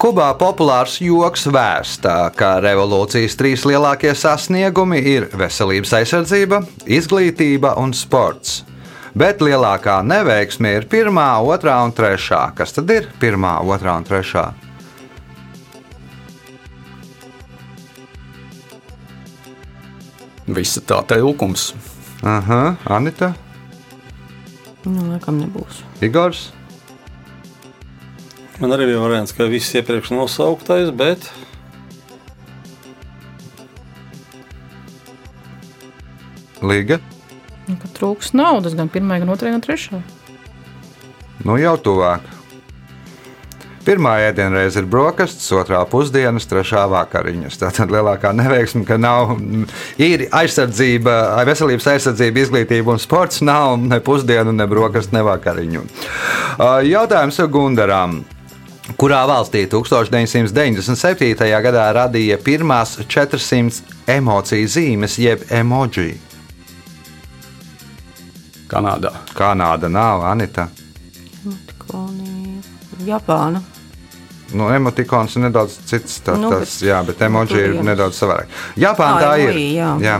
Kubā 0.02 0.32
populārs 0.34 0.96
joks 1.02 1.44
vēstā, 1.54 2.16
ka 2.34 2.56
revolūcijas 2.64 3.38
trīs 3.38 3.66
lielākie 3.70 4.16
sasniegumi 4.18 4.98
ir 4.98 5.28
veselības 5.38 5.94
aizsardzība, 6.00 6.64
izglītība 6.90 7.76
un 7.78 7.94
sports. 7.94 8.64
Bet 9.18 9.44
lielākā 9.44 10.00
neveiksme 10.08 10.72
ir 10.78 10.88
pirmā, 10.92 11.28
otrā 11.44 11.82
un 11.84 11.92
trešā. 11.96 12.46
Kas 12.56 12.72
tad 12.78 12.90
ir 12.94 13.10
pirmā, 13.20 13.58
otrā 13.64 13.98
un 14.00 14.08
trešā? 14.08 14.48
Visa 20.52 20.84
tā 20.84 21.04
tilkums. 21.08 21.72
Aha, 22.28 22.76
Anita, 22.92 23.34
Nu, 24.82 25.04
laikam 25.12 25.38
nebūs. 25.38 25.84
Igors. 26.02 26.48
Man 28.62 28.74
arī 28.74 28.88
bija 28.90 29.02
variants, 29.02 29.34
ka 29.34 29.46
viss 29.50 29.76
iepriekš 29.78 30.14
nosauktais, 30.16 30.90
bet 30.94 31.30
Līga. 36.62 37.00
Nu, 37.70 37.78
ka 37.80 37.90
Trūks 37.96 38.34
naudas 38.38 38.76
gan 38.78 38.90
pirmā, 38.92 39.20
gan 39.22 39.32
otrā, 39.34 39.54
gan 39.54 39.64
trešā. 39.64 40.02
Nu, 41.46 41.58
jau 41.62 41.78
tuvāk. 41.82 42.26
Pirmā 43.82 44.12
ēdienreize 44.28 44.78
ir 44.78 44.86
brokastis, 44.86 45.48
otrā 45.58 45.80
pusdienas, 45.90 46.46
trešā 46.46 46.84
vakariņas. 46.92 47.58
Tā 47.58 47.72
tad 47.74 47.90
lielākā 47.94 48.30
neveiksme, 48.38 48.84
ka 48.86 49.00
nav 49.02 49.34
ir 49.98 50.28
aizsardzība, 50.38 51.16
veselības 51.50 51.90
aizsardzība, 51.96 52.44
izglītība 52.44 52.94
un 52.94 53.02
sports. 53.02 53.42
Nav 53.42 53.80
ne 53.82 53.98
pusdienu, 54.06 54.54
ne 54.54 54.70
brokastu, 54.70 55.16
ne 55.18 55.26
vakariņu. 55.26 55.82
Jautājums 56.92 57.42
Gundaram. 57.50 58.22
Kurā 59.02 59.22
valstī 59.30 59.64
1997. 59.72 61.48
gadā 61.66 61.86
radīja 61.96 62.38
pirmās 62.44 63.00
400 63.08 64.14
emociju 64.18 64.70
zīmes, 64.70 65.18
jeb 65.22 65.48
emoji? 65.50 66.20
Kanādā. 68.72 69.12
Kanāda 69.36 69.90
nav 69.92 70.24
Anita. 70.32 70.68
Japāna. 73.06 73.62
Nu, 74.54 74.68
emotikons 74.76 75.36
ir 75.38 75.46
nedaudz 75.48 75.78
cits. 75.88 76.20
Tā, 76.26 76.36
Nu, 76.36 76.50
nu, 76.50 76.50
tas, 76.60 76.80
bet- 76.80 76.90
jā, 76.90 77.00
bet 77.08 77.22
emoji 77.22 77.48
tur 77.54 77.60
ir 77.60 77.74
jā. 77.78 77.84
nedaudz 77.88 78.18
savādāk. 78.20 78.48
Japāna 78.78 79.22
tā 79.22 79.36
ir. 79.40 79.56
jā. 79.78 79.92
jā. 80.04 80.18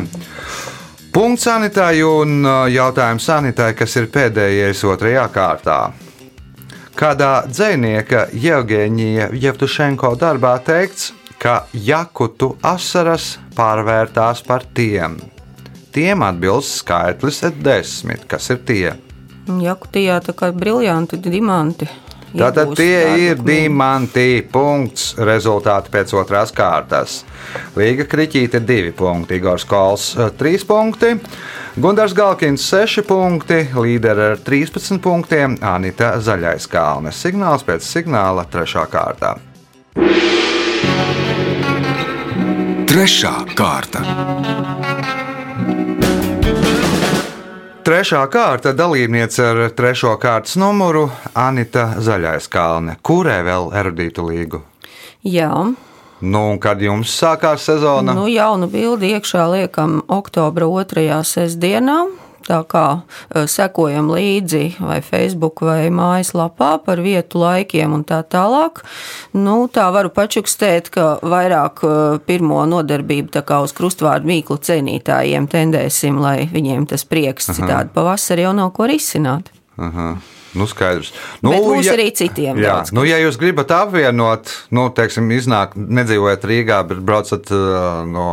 Punkts 1.12 1.44
sanitārai 1.44 2.00
un 2.08 2.46
jautājums 2.72 3.26
sanitārai, 3.28 3.76
kas 3.76 3.96
ir 4.00 4.08
pēdējais 4.08 4.84
otrajā 4.88 5.26
kārtā. 5.36 5.80
Kādā 6.96 7.32
dzinieka 7.48 8.28
Jevģīnija 8.34 9.30
Jevtušenko 9.34 10.14
darbā 10.20 10.54
teikts, 10.64 11.12
ka 11.42 11.66
jakutu 11.74 12.54
asaras 12.64 13.38
pārvērtās 13.58 14.44
par 14.48 14.64
tiem. 14.74 15.18
Tiem 15.92 16.24
atbilst 16.24 16.78
skaitlis 16.80 17.42
desmit. 17.64 18.24
Kas 18.28 18.50
ir 18.54 18.62
tie? 18.66 18.94
Jakutijā 19.62 20.22
tā 20.24 20.36
kā 20.38 20.52
briljanti, 20.56 21.20
diamanti. 21.20 21.90
Tātad 22.32 22.70
tie 22.80 23.00
ir 23.20 23.36
kniņu. 23.36 23.46
diamanti. 23.48 24.28
Punkts. 24.52 25.16
Rezultāti 25.20 25.92
pēc 25.92 26.14
otrās 26.16 26.54
kārtas. 26.56 27.26
Līga 27.76 28.06
Kriķīte 28.08 28.62
2 28.64 28.94
punkti, 28.96 29.36
Igors 29.42 29.66
Kols 29.68 30.14
3 30.40 30.66
punkti, 30.68 31.12
Gunārs 31.76 32.16
Galkins 32.16 32.64
6 32.72 33.04
punkti, 33.08 33.60
līderi 33.76 34.32
ar 34.32 34.40
13 34.40 35.02
punktiem, 35.04 35.58
Anita 35.62 36.16
Zaļais 36.24 36.70
Kalnes. 36.72 37.20
Signāls 37.20 37.68
pēc 37.68 37.84
signāla 37.84 38.48
3. 38.48 38.88
kārtā. 38.92 39.36
Trešā 42.88 43.36
kārta. 43.56 44.71
Trešā 47.82 48.22
kārta 48.30 48.74
dalībniece 48.78 49.46
ar 49.46 49.60
trešo 49.74 50.12
kārtas 50.22 50.54
numuru 50.60 51.08
Anita 51.34 51.88
Zaļais 51.98 52.46
Kalne. 52.52 52.98
Kurai 53.02 53.40
vēl 53.48 53.72
erudītu 53.82 54.26
līgu? 54.28 54.62
Jā, 55.26 55.50
Nu, 56.22 56.42
un 56.52 56.60
kad 56.62 56.78
jums 56.82 57.10
sākās 57.18 57.64
sezona? 57.66 58.14
nu 58.14 58.28
jaunu 58.30 58.68
bildi 58.70 59.08
iekšā 59.16 59.48
liekam 59.50 60.04
oktobra 60.08 60.68
otrajā 60.70 61.24
sestdienā. 61.26 61.96
Tā 62.48 62.62
kā 62.70 62.86
eh, 63.02 63.46
sekojam 63.50 64.10
līdzi 64.14 64.82
vai 64.82 65.00
Facebook 65.06 65.64
vai 65.66 65.92
mājaslapā 65.94 66.74
par 66.86 67.02
vietu, 67.04 67.42
laikiem 67.44 67.94
un 67.98 68.04
tā 68.08 68.22
tālāk. 68.24 68.84
Nu, 69.38 69.68
tā 69.72 69.88
varu 69.94 70.12
pačukstēt, 70.14 70.92
ka 70.94 71.08
vairāk 71.22 71.86
eh, 71.86 72.20
pirmo 72.26 72.64
nodarbību 72.70 73.34
tā 73.38 73.46
kā 73.46 73.62
uz 73.66 73.76
krustvārdu 73.78 74.30
mīklu 74.32 74.60
cienītājiem 74.62 75.50
tendēsim, 75.52 76.22
lai 76.22 76.50
viņiem 76.52 76.90
tas 76.92 77.06
prieks 77.08 77.52
citādi 77.54 77.94
pavasarī 77.96 78.48
jau 78.48 78.54
nav 78.58 78.74
ko 78.76 78.90
risināt. 78.90 79.52
Aha. 79.82 80.14
Nu, 80.54 80.66
skaidrs. 80.68 81.14
Nu, 81.40 81.54
Bet 81.54 81.64
būs 81.64 81.88
ja, 81.88 81.94
arī 81.96 82.10
citiem. 82.16 82.60
Jā, 82.60 82.82
daudz. 82.82 82.92
nu, 82.96 83.06
ja 83.08 83.16
jūs 83.22 83.38
gribat 83.40 83.72
apvienot, 83.72 84.52
nu, 84.76 84.90
teiksim, 84.96 85.30
iznāk, 85.32 85.78
nedzīvojat 85.80 86.48
Rīgā, 86.50 86.82
bet 86.90 87.00
braucat 87.08 87.48
uh, 87.56 88.02
no 88.08 88.26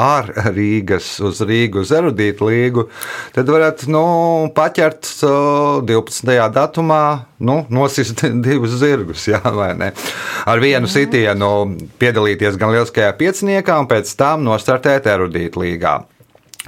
ārrīgas 0.00 1.14
uz 1.20 1.42
Rīgu, 1.44 1.82
uz 1.84 1.92
erudītu 1.92 2.48
līgu, 2.48 2.86
tad 3.36 3.52
varat 3.52 3.84
nu, 3.92 4.04
paķert 4.56 5.10
uh, 5.28 5.82
12. 5.88 6.32
datumā, 6.56 7.02
nu, 7.44 7.58
nosist 7.68 8.24
divus 8.46 8.78
zirgus, 8.80 9.28
jā, 9.28 9.42
vai 9.52 9.74
ne? 9.76 9.92
Ar 10.48 10.62
vienu 10.62 10.88
sitienu 10.88 11.52
piedalīties 12.00 12.56
gan 12.60 12.72
lieliskajā 12.72 13.12
pieciniekā, 13.20 13.76
un 13.82 13.92
pēc 13.92 14.16
tam 14.16 14.48
nostartēt 14.48 15.10
erudītu 15.12 15.66
līgā. 15.66 15.98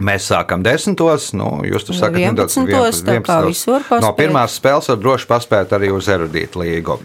Mēs 0.02 0.24
sākam 0.26 0.62
desmitos, 0.64 1.28
nu, 1.38 1.60
jūs 1.62 1.84
tur 1.86 1.94
sakat, 1.94 2.18
11, 2.18 3.04
tā 3.06 3.20
kā 3.22 3.36
visu 3.46 3.70
var 3.70 3.84
No 3.84 3.90
paspēt. 4.10 4.16
pirmās 4.18 4.56
spēles 4.58 4.88
var 4.90 4.96
droši 4.98 5.28
paspēt 5.30 5.74
arī 5.76 5.92
uz 5.94 6.08
erudītu 6.10 6.58
līgu. 6.64 6.96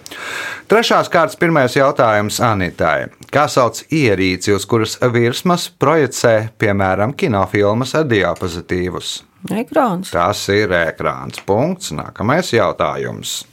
Trešās 0.70 1.10
kārtas 1.14 1.38
pirmais 1.38 1.76
jautājums 1.78 2.40
Anitai. 2.42 3.12
Kā 3.30 3.46
sauc 3.48 3.84
ierīci, 3.94 4.56
uz 4.58 4.66
kuras 4.66 4.98
virsmas 5.14 5.68
projicē, 5.70 6.50
piemēram, 6.58 7.14
kinofilmas 7.14 7.94
ar 7.94 8.10
diapozitīvus? 8.10 9.20
Ekrāns. 9.54 10.10
Tas 10.12 10.42
ir 10.50 10.74
ekrāns. 10.74 11.40
Punkts. 11.46 11.94
Nākamais 11.96 12.50
jautājums. 12.58 13.44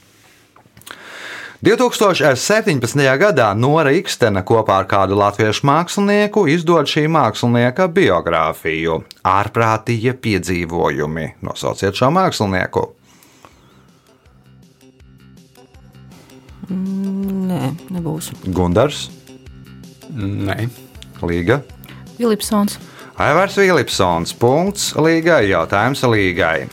2017. 1.64 3.00
gadā 3.16 3.48
Nora 3.56 3.92
Ikstena 3.96 4.42
kopā 4.44 4.82
ar 4.82 4.88
kādu 4.90 5.16
latviešu 5.16 5.64
mākslinieku 5.64 6.44
izdod 6.52 6.90
šī 6.90 7.06
mākslinieka 7.08 7.88
biogrāfiju 7.96 9.00
Ārprātīgie 9.24 10.12
piedzīvojumi. 10.20 11.30
Nosauciet 11.46 11.96
šo 11.96 12.12
mākslinieku. 12.12 12.84
Nē, 16.68 17.70
nebūs. 17.94 18.32
Gundars, 18.52 19.06
Nē. 20.16 20.66
Līga. 21.24 21.62
Vilipsons. 22.18 22.76
Aivars 23.16 23.56
Vilipsons. 23.56 24.32
Punkts 24.36 24.90
Līgai. 24.96 25.46
Jautājums 25.50 26.04
Līgai. 26.04 26.66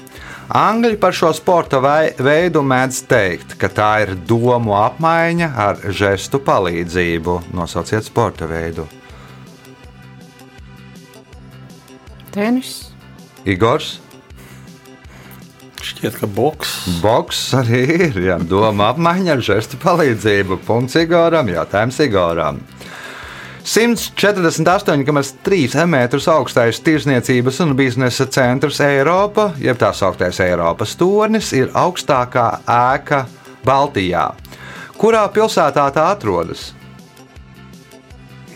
Angļi 0.52 0.98
par 1.00 1.16
šo 1.16 1.30
sporta 1.36 1.80
veidu 1.80 2.64
mēdz 2.68 3.00
teikt, 3.08 3.56
ka 3.60 3.70
tā 3.72 3.92
ir 4.04 4.14
domu 4.28 4.76
apmaiņa 4.76 5.50
ar 5.56 5.80
žestu 5.96 6.42
palīdzību. 6.44 7.40
Nosauciet 7.56 8.04
sporta 8.04 8.50
veidu. 8.50 8.88
Tenis. 12.34 12.90
Igors, 13.46 14.00
šķiet, 15.84 16.18
ka 16.20 16.28
boks. 16.28 16.76
Boks 17.04 17.42
arī 17.60 17.84
ir. 18.10 18.20
Jā, 18.28 18.38
doma 18.40 18.92
apmaiņa 18.94 19.36
ar 19.36 19.44
žestu 19.46 19.80
palīdzību. 19.84 20.60
Punkts 20.68 20.98
Igoram. 21.00 21.52
Jautājums 21.52 22.00
Igoram. 22.04 22.60
148,3 23.64 25.86
metrus 25.88 26.28
augstais 26.28 26.82
tirsniecības 26.84 27.62
un 27.64 27.72
biznesa 27.80 28.28
centrs 28.28 28.82
Eiropa, 28.84 29.54
jeb 29.60 29.78
tā 29.80 29.94
sauktais 29.96 30.40
Eiropas 30.44 30.96
tornis, 31.00 31.54
ir 31.56 31.72
augstākā 31.72 32.60
ēka 32.68 33.24
Baltijā. 33.64 34.36
Kurā 35.00 35.24
pilsētā 35.32 35.88
tā 35.96 36.12
atrodas? 36.12 36.74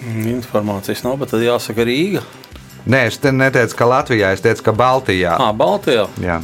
Informācijas 0.07 1.03
nav, 1.07 1.17
bet 1.23 1.29
tad 1.31 1.41
jāsaka 1.43 1.83
Rīga. 1.87 2.21
Nē, 2.87 3.07
es 3.07 3.17
te 3.19 3.31
neteicu, 3.31 3.75
ka 3.79 3.85
Latvijā, 3.87 4.31
es 4.35 4.41
teicu, 4.43 4.63
ka 4.69 4.73
Baltijā. 4.75 5.35
Ah, 5.39 5.53
Baltijā. 5.55 6.07
Jā. 6.23 6.41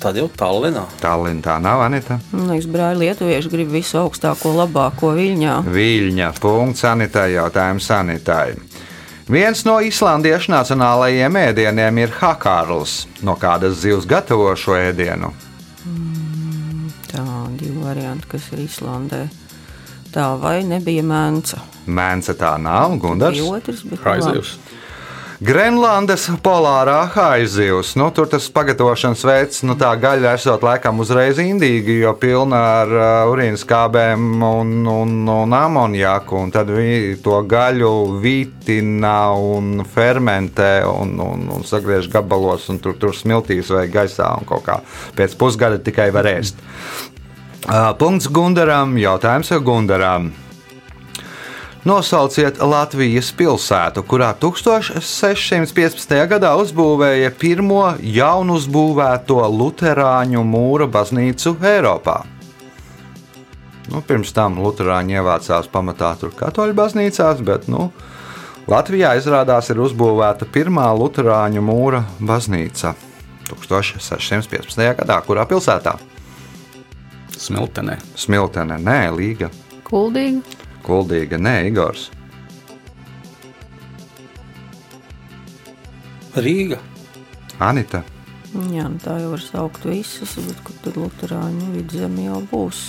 Tad 0.00 0.16
jau 0.16 0.30
Tallinā. 0.32 0.86
Tallinā 1.02 1.42
tā 1.44 1.58
nav 1.60 1.82
Anita. 1.84 2.16
Man 2.32 2.48
liekas, 2.48 2.68
brāļi 2.72 3.02
lietuvieši 3.04 3.50
grib 3.52 3.74
visu 3.74 3.98
augstāko, 4.00 4.54
labāko 4.56 5.12
viļņā. 5.18 5.58
Viļņa 5.68 6.30
punkts 6.40 6.86
sanitai 6.86 7.34
jautājums 7.34 7.88
sanitai. 7.90 8.54
Viens 9.30 9.60
no 9.68 9.76
islandiešu 9.84 10.50
nacionālajiem 10.54 11.36
ēdieniem 11.42 12.00
ir 12.02 12.16
hakārls. 12.16 13.04
No 13.22 13.36
kādas 13.38 13.76
zivs 13.82 14.08
gatavo 14.08 14.48
šo 14.58 14.74
ēdienu? 14.78 15.34
Tā 17.12 17.26
divi 17.60 17.76
varianti, 17.84 18.26
kas 18.32 18.48
ir 18.54 18.64
Islandē. 18.64 19.24
Tā 20.10 20.26
vai 20.40 20.62
nebija 20.66 21.04
mēnca? 21.06 21.60
Mēnce 21.86 22.34
tā 22.38 22.56
nav, 22.58 22.96
Gundars. 23.02 23.38
Bija 23.38 23.60
otrs, 23.60 23.84
bet 23.86 24.02
Raizījus. 24.06 24.56
Grenlandes 25.40 26.26
polārā 26.44 26.98
haizivs. 27.14 27.94
Nu, 27.96 28.10
tur 28.12 28.26
tas 28.28 28.44
pagatavošanas 28.52 29.22
veids, 29.24 29.62
nu, 29.64 29.72
tā 29.80 29.88
gaļa 29.96 30.34
esot 30.36 30.60
laikam 30.66 31.00
uzreiz 31.00 31.38
indīgi, 31.40 31.94
jo 32.02 32.12
pilna 32.20 32.58
ar 32.82 32.92
uh, 32.92 33.30
urīnas 33.32 33.64
kābēm 33.64 34.44
un, 34.44 34.74
un, 34.84 35.14
un 35.32 35.56
amoniaku. 35.56 36.42
Un 36.44 36.52
tad 36.52 36.68
viņi 36.68 37.16
to 37.24 37.38
gaļu 37.48 37.92
vitina 38.20 39.30
un 39.32 39.80
fermentē 39.88 40.84
un, 40.84 41.16
un, 41.24 41.48
un 41.56 41.64
sagriež 41.64 42.10
gabalos, 42.12 42.68
un 42.68 42.82
tur, 42.84 42.98
tur 43.00 43.16
smiltīs 43.16 43.72
vai 43.72 43.86
gaisā 43.88 44.28
un 44.36 44.44
kaut 44.44 44.66
kā 44.68 44.76
pēc 45.16 45.38
pusgada 45.40 45.80
tikai 45.80 46.10
var 46.12 46.28
ēst. 46.34 46.60
Uh, 47.64 47.94
punkts 47.96 48.28
Gundaram, 48.28 48.92
jautājums 49.00 49.56
Gundaram. 49.64 50.28
Nosauciet 51.80 52.58
Latvijas 52.60 53.30
pilsētu, 53.32 54.02
kurā 54.04 54.34
1615. 54.36 56.10
gadā 56.28 56.50
uzbūvēja 56.60 57.30
pirmo 57.40 57.94
jaunu 58.04 58.58
uzbūvēto 58.60 59.38
Lutāņu 59.48 60.42
mūra 60.44 60.84
baznīcu 60.92 61.54
Eiropā. 61.70 62.18
Nu, 63.88 64.02
pirms 64.04 64.34
tam 64.36 64.60
Lutāņi 64.60 65.16
ievācās 65.22 65.72
pamatā 65.72 66.12
tur 66.20 66.36
katoļu 66.36 66.76
baznīcās, 66.76 67.40
bet 67.48 67.64
nu, 67.72 67.88
Latvijā 68.68 69.14
izrādās 69.16 69.72
ir 69.72 69.80
uzbūvēta 69.80 70.50
pirmā 70.52 70.90
Lutāņu 71.00 71.64
mūra 71.64 72.04
baznīca 72.20 72.92
1615. 73.48 74.84
gadā, 75.00 75.16
kurā 75.24 75.48
pilsētā? 75.48 75.96
Smiltenē. 77.40 77.96
Smiltene, 78.20 78.76
nē, 78.84 79.02
Līga, 79.16 79.48
Kuldīgi. 79.90 80.59
Kuldīga, 80.86 81.38
nē, 81.40 81.54
Igors. 81.68 82.08
Rīga. 86.40 86.78
Anita. 87.60 88.02
Jā, 88.50 88.88
nu 88.90 88.98
tā 89.02 89.18
jau 89.20 89.34
var 89.34 89.42
saukt 89.44 89.84
visas, 89.86 90.32
bet 90.42 90.62
kur 90.66 90.78
tad 90.82 90.96
Lutāņu 90.98 91.70
vidzemē 91.76 92.30
jau 92.30 92.40
būs? 92.50 92.80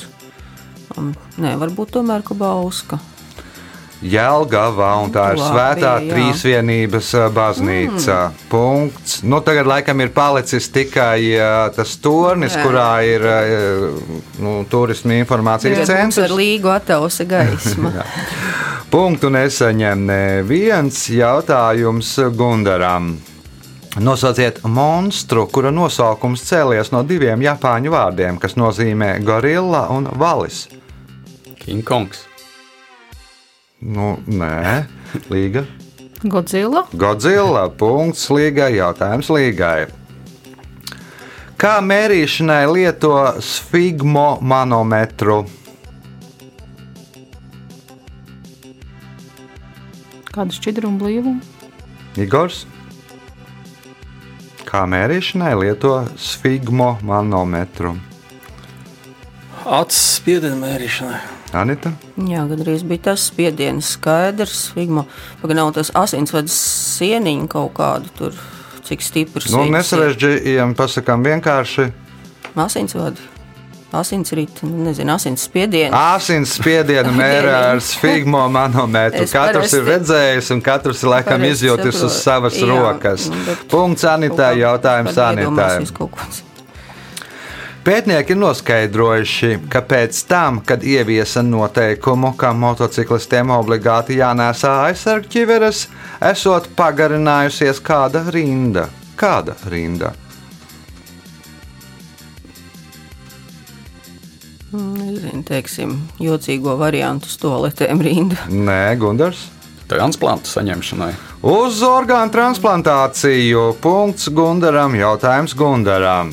Um, 0.97 1.12
nē, 1.41 1.54
varbūt 1.62 1.93
tomēr 1.97 2.23
Kabauska. 2.25 2.97
Jēlgava, 4.01 4.87
un 5.03 5.11
tā 5.13 5.27
ir 5.35 5.37
Labi, 5.37 5.51
svētā 5.53 5.91
jā. 6.01 6.07
trīsvienības 6.09 7.09
baznīca. 7.35 8.15
Mm. 8.31 8.47
Punkts. 8.49 9.19
Nu, 9.21 9.43
tagad 9.45 9.69
laikam 9.69 10.01
ir 10.01 10.09
palicis 10.15 10.71
tikai 10.73 11.19
tas 11.75 11.93
tornis, 12.01 12.55
Jā. 12.57 12.63
kurā 12.65 12.89
ir 13.05 13.27
nu, 14.41 14.55
turisma 14.69 15.19
informācijas 15.21 15.83
Tagad 15.83 16.07
mums 16.07 16.17
ar 16.17 16.25
centrs. 16.31 16.37
līgu 16.39 16.73
attausa 16.73 17.27
gaisma. 17.29 17.93
Punktu 18.91 19.29
nesaņem 19.31 20.01
neviens 20.09 21.05
jautājums 21.13 22.15
Gundaram. 22.35 23.13
Nosauciet 24.01 24.63
monstru, 24.63 25.45
kura 25.51 25.69
nosaukums 25.71 26.41
cēlies 26.47 26.89
no 26.95 27.03
diviem 27.03 27.43
japāņu 27.43 27.91
vārdiem, 27.91 28.39
kas 28.39 28.57
nozīmē 28.57 29.17
gorilla 29.27 29.85
un 29.91 30.09
valis. 30.17 30.65
King 31.61 31.85
Kongs. 31.85 32.30
Nu, 33.81 34.19
nē, 34.29 34.85
līga. 35.33 35.65
Godzilla. 36.21 36.85
Godzilla. 36.93 37.65
Punkts 37.73 38.27
līgai. 38.29 38.75
Jautājums 38.77 39.25
līgai. 39.33 39.87
Kā 41.57 41.79
mērīšanai 41.81 42.65
lieto 42.69 43.15
sfigmomanometru? 43.41 45.39
Kādu 50.31 50.55
šķidrumu 50.55 51.01
blīvumu? 51.01 51.41
Igors. 52.21 52.63
Kā 54.69 54.85
mērīšanai 54.89 55.57
lieto 55.57 55.97
sfigmomanometru? 56.21 57.97
Acis 59.65 60.17
spiediena 60.21 60.57
mērīšanai. 60.61 61.40
Anita. 61.57 61.91
Jā, 62.15 62.45
gandrīz 62.49 62.85
bija 62.87 63.11
tas 63.11 63.25
spiediens 63.31 63.93
skaidrs. 63.97 64.69
Vigma, 64.77 65.05
pagaidām 65.41 65.73
tas 65.75 65.91
asinsvads 65.97 66.55
sieniņu 66.97 67.49
kaut 67.51 67.73
kādu 67.79 68.13
tur, 68.17 68.39
cik 68.87 69.03
stiprs. 69.03 69.51
Nu, 69.53 69.65
nesarežģījām, 69.73 70.75
pasakām 70.79 71.25
vienkārši. 71.27 71.91
Asinsvadi. 72.55 73.29
Asinsrita, 73.91 74.63
nu, 74.63 74.85
nezinu, 74.85 75.11
asins 75.17 75.41
spiediens. 75.43 75.91
Asins 75.91 76.53
spiedienu 76.55 77.11
mērā 77.19 77.57
ar 77.73 77.81
sfigmomanometru. 77.83 79.25
Es 79.25 79.33
Katrs 79.35 79.75
ir 79.75 79.83
redzējis, 79.89 80.51
un 80.55 80.61
katrs 80.63 81.03
ir 81.03 81.11
laikam 81.11 81.43
izjūtis 81.49 81.99
uz 82.07 82.21
savas 82.23 82.55
Jā, 82.55 82.69
rokas. 82.71 83.27
nu, 83.33 83.57
Punkts 83.71 84.07
kā 84.07 84.53
jautājums 84.55 85.19
pat 85.19 86.50
Pētnieki 87.81 88.35
ir 88.35 88.37
noskaidrojuši, 88.37 89.47
ka 89.73 89.79
pēc 89.81 90.19
tam, 90.29 90.59
kad 90.61 90.83
ieviesa 90.85 91.41
noteikumu, 91.41 92.35
ka 92.37 92.51
motociklistiem 92.53 93.49
obligāti 93.55 94.19
jānēsā 94.19 94.75
aizsargķiveres, 94.91 95.87
esot 96.29 96.67
pagarinājusies 96.77 97.81
kāda 97.81 98.21
rinda. 98.35 98.85
Kāda 99.17 99.57
rinda? 99.73 100.13
Nezinu, 104.71 105.41
teiksim, 105.49 105.97
jocīgo 106.21 106.77
variantu 106.77 107.33
uz 107.33 107.41
toaletēm 107.41 108.05
rinda. 108.05 108.45
Nē, 108.53 108.93
Gunārs. 109.01 109.47
Transplantu 109.89 110.53
saņemšanai. 110.53 111.11
Uz 111.49 111.81
orgānu 111.83 112.29
transplantāciju. 112.31 113.71
Punkts 113.81 114.29
Gundaram. 114.29 114.93
Jautājums 114.95 115.57
Gundaram. 115.57 116.29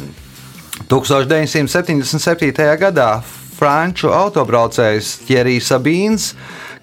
1977. 0.89 2.77
gadā 2.81 3.11
franču 3.59 4.09
autobraucējs 4.15 5.11
Thierrijs 5.27 5.69
Sabīns 5.69 6.31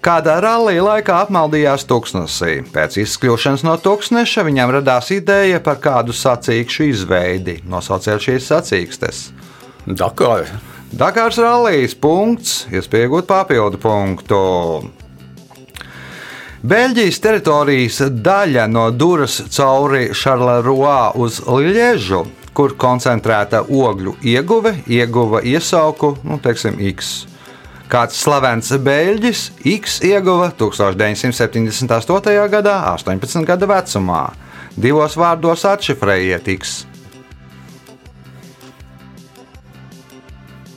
kādā 0.04 0.36
rallija 0.44 0.84
laikā 0.86 1.16
apmaldījās 1.24 1.86
tuksnesī. 1.90 2.60
Pēc 2.70 3.00
izkļūšanas 3.02 3.64
no 3.66 3.74
tuksneša 3.82 4.44
viņam 4.46 4.76
radās 4.78 5.10
ideja 5.16 5.58
par 5.64 5.80
kādu 5.82 6.14
sacīkšu 6.14 6.86
izveidi. 6.92 7.58
Nosauciet 7.66 8.22
šīs 8.22 8.46
sacīkstes. 8.52 9.24
Dakar. 9.86 10.46
Dakars 10.94 11.40
rallijas 11.42 11.96
punkts, 11.98 12.60
iespējot 12.70 13.26
papildu 13.26 13.82
punktu. 13.82 14.38
Beļģijas 16.66 17.18
teritorijas 17.22 17.98
daļa 18.26 18.64
no 18.70 18.88
Duras 18.94 19.40
cauri 19.54 20.08
Šarleroā 20.14 21.12
uz 21.18 21.42
Liežu, 21.46 22.24
kur 22.56 22.72
koncentrēta 22.80 23.60
ogļu 23.68 24.16
ieguve, 24.24 24.78
ieguva 24.88 25.42
iesauku, 25.44 26.14
nu, 26.24 26.40
teiksim, 26.40 26.78
X. 26.94 27.26
Kāds 27.92 28.16
slavens 28.18 28.72
beļģis 28.82 29.42
X 29.76 30.00
ieguva 30.08 30.48
1978. 30.58 32.48
gadā, 32.50 32.80
18 32.96 33.44
gadu 33.46 33.68
vecumā. 33.70 34.24
Divos 34.76 35.14
vārdos 35.20 35.62
atšifrējiet 35.68 36.48
X. 36.56 36.74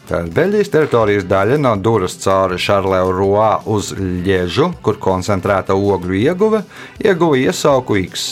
Tā 0.09 0.23
ir 0.25 0.29
Beļģijas 0.33 0.71
teritorijas 0.73 1.25
daļa 1.29 1.57
no 1.61 1.75
Duras 1.77 2.15
cauri 2.17 2.57
Šarleroā 2.57 3.49
uz 3.69 3.91
Liežu, 3.97 4.71
kur 4.81 4.97
koncentrēta 4.97 5.77
ogļu 5.77 6.17
ieguve, 6.17 6.63
ieguva 7.01 7.37
iesauku 7.37 7.99
X. 8.07 8.29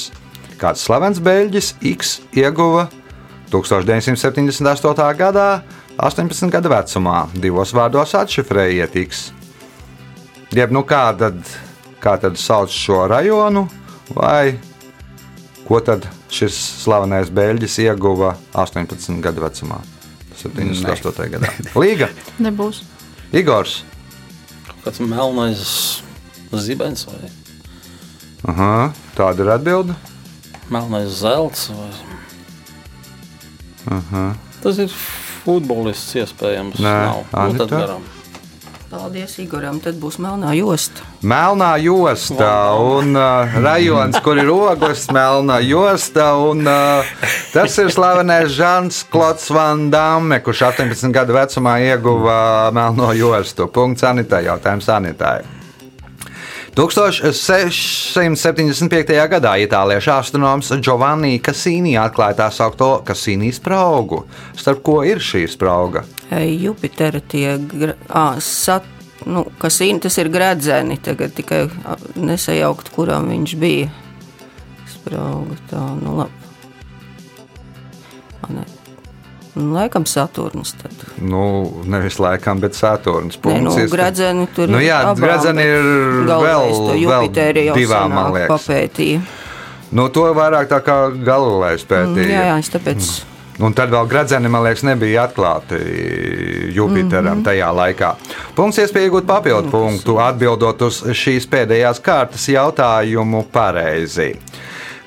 Kāds 0.58 0.88
slavens 0.88 1.22
beļģis 1.22 1.76
X 1.96 2.18
ieguva 2.34 2.88
1978. 2.90 3.07
Gadā, 5.18 5.48
18 5.98 6.52
gadu 6.54 6.70
vecumā. 6.70 7.28
Divos 7.34 7.74
vārdos 7.74 8.14
atšifrējiet 8.20 8.96
X. 9.06 9.32
Jeb, 10.56 10.72
nu 10.72 10.84
kā 10.88 11.10
tad, 11.18 11.40
kā 12.04 12.18
tad 12.22 12.38
sauc 12.40 12.72
šo 12.72 13.06
rajonu, 13.12 13.66
vai 14.16 14.58
ko 15.68 15.80
tad 15.84 16.08
šis 16.32 16.56
slavenais 16.84 17.32
beļģis 17.34 17.80
ieguva 17.88 18.36
18 18.54 19.22
gadu 19.24 19.44
vecumā? 19.44 19.80
78. 20.38 21.32
gadā. 21.34 21.50
Līga, 21.76 22.12
Nebūs. 22.46 22.84
Igors. 23.36 23.82
Kāds 24.84 25.02
melnais 25.04 25.64
zibens 26.64 27.08
vai 27.10 27.32
Aha, 28.48 28.94
tāda 29.18 29.44
ir 29.44 29.50
atbilde. 29.52 29.96
melnais 30.70 31.10
zelts. 31.24 31.68
Vai... 31.74 31.90
Aha. 33.92 34.28
tas 34.64 34.78
ir 34.84 34.92
futbolists 35.46 36.16
iespējams. 36.20 36.80
Nē, 36.84 37.00
Nav. 37.08 37.26
Nu, 37.32 37.58
tad 37.62 37.74
garām. 37.74 38.06
Paldies, 38.88 39.34
Igoram. 39.44 39.82
Tad 39.84 39.98
būs 40.00 40.16
melnā 40.24 40.54
josta. 40.56 41.04
Melnā 41.28 41.74
josta 41.84 42.52
un 42.80 43.18
uh, 43.20 43.58
rajons, 43.60 44.16
kur 44.24 44.40
ir 44.40 44.48
ogles, 44.54 45.10
melnā 45.12 45.58
josta. 45.68 46.30
Un, 46.40 46.64
uh, 46.64 47.04
tas 47.52 47.76
ir 47.84 47.92
slavenais 47.92 48.48
Žants 48.56 49.02
Klots 49.12 49.52
Van 49.52 49.90
Damme, 49.92 50.40
kurš 50.40 50.70
18 50.70 51.12
gadu 51.12 51.36
vecumā 51.36 51.76
ieguva 51.84 52.40
melno 52.76 53.12
jostu. 53.18 53.68
Punkts 53.68 54.08
sanitārai, 54.08 54.48
jautājums 54.48 54.88
sanitārai. 54.88 55.57
1675. 56.78 59.10
gadā 59.32 59.56
itāliešu 59.66 60.12
astronoms 60.14 60.70
Giovanni 60.78 61.40
Cassini 61.42 61.96
atklāja 61.98 62.38
tā 62.38 62.52
saucamo 62.54 63.02
Cassini 63.08 63.50
spraugu. 63.50 64.28
Starp 64.54 64.84
ko 64.86 65.02
ir 65.02 65.18
šī 65.18 65.48
sprauga? 65.50 66.06
Jupitera 66.30 67.18
tie 67.26 67.58
gra- 67.58 67.98
ā, 68.14 68.38
sat, 68.44 68.86
nu, 69.26 69.42
kas 69.58 69.82
ir, 69.82 69.98
tas 70.06 70.18
ir 70.22 70.30
gradzeni, 70.30 71.00
tagad 71.02 71.34
tikai 71.34 71.66
nesajaukt, 72.16 72.94
kuram 72.94 73.26
viņš 73.34 73.56
bija. 73.58 73.90
Sprauga 74.94 75.58
tā, 75.72 75.82
nu 76.04 76.14
labi. 76.22 76.32
Nu, 78.54 78.62
Laikam 79.58 80.06
Saturns 80.06 80.76
tad. 80.78 80.94
Nu, 81.22 81.74
nevis 81.86 82.20
laikam, 82.22 82.60
bet 82.62 82.76
Saturns. 82.78 83.40
Nē, 83.42 83.62
nu, 83.66 83.74
gradzeni 83.92 84.48
tur 84.56 84.70
Nu, 84.70 84.82
jā, 84.84 85.00
abām, 85.02 85.24
gradzeni 85.24 85.66
ir 85.66 85.88
galvenais 86.28 86.78
vēl- 86.78 86.88
to 86.88 86.94
vēl 87.12 87.74
divām, 87.76 88.14
man 88.14 88.34
liekas. 88.34 88.54
papētīja. 88.54 89.22
Nu, 89.92 90.10
to 90.10 90.28
vairāk 90.36 90.68
tā 90.68 90.82
kā 90.84 90.98
Galilejs 91.24 91.86
pētīja. 91.88 92.30
Jā, 92.30 92.46
jā, 92.52 92.60
es 92.60 92.70
tāpēc. 92.70 93.10
Un 93.58 93.74
tad 93.74 93.90
vēl 93.90 94.06
gradzeni, 94.06 94.50
man 94.54 94.62
liekas, 94.68 94.84
nebija 94.86 95.24
atklāti 95.26 95.80
Jupiteram 96.76 97.38
mm 97.38 97.42
-hmm. 97.42 97.46
tajā 97.46 97.72
laikā. 97.74 98.16
Punkts 98.56 98.78
iespēja 98.78 99.10
iegūt 99.10 99.26
papildu 99.26 99.70
punktu, 99.70 100.18
atbildot 100.20 100.82
uz 100.82 101.04
šīs 101.04 101.48
pēdējās 101.50 102.02
kārtas 102.02 102.48
jautājumu 102.48 103.44
pareizi. 103.52 104.36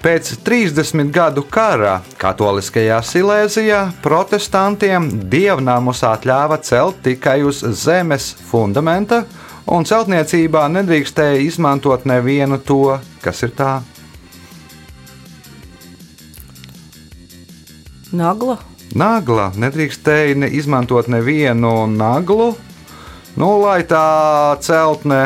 Pēc 0.00 0.30
30 0.40 1.10
gadu 1.12 1.42
kara 1.44 1.98
Katoliskajā 2.16 3.02
Silēzijā 3.04 3.80
protestantiem 4.00 5.10
dievnamus 5.28 6.00
atļāva 6.08 6.56
celt 6.64 7.02
tikai 7.04 7.42
uz 7.44 7.58
zemes 7.82 8.30
fundamenta, 8.48 9.26
un 9.68 9.84
celtniecībā 9.84 10.62
nedrīkstēja 10.72 11.42
izmantot 11.44 12.06
nevienu 12.08 12.56
to, 12.64 12.96
kas 13.20 13.44
ir 13.44 13.52
tā. 13.58 13.74
Nagla. 18.16 18.56
Nagla 18.96 19.50
nedrīkstēja 19.52 20.40
ne 20.40 20.48
izmantot 20.56 21.12
nevienu 21.12 21.84
naglu, 21.92 22.54
nu, 23.36 23.52
lai 23.66 23.82
tā 23.84 24.56
celtne. 24.64 25.20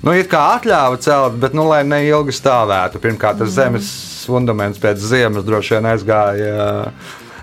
Nu, 0.00 0.14
it 0.16 0.30
kā 0.32 0.40
atļāva 0.56 0.96
celt, 1.04 1.34
bet, 1.42 1.52
nu, 1.52 1.66
lai 1.68 1.82
neilgi 1.84 2.32
stāvētu. 2.32 3.02
Pirmkārt, 3.02 3.42
tas 3.42 3.52
zemes 3.52 3.90
fundaments 4.24 4.80
pēc 4.80 5.02
ziemas 5.04 5.44
droši 5.44 5.76
vien 5.76 5.90
aizgāja 5.90 6.62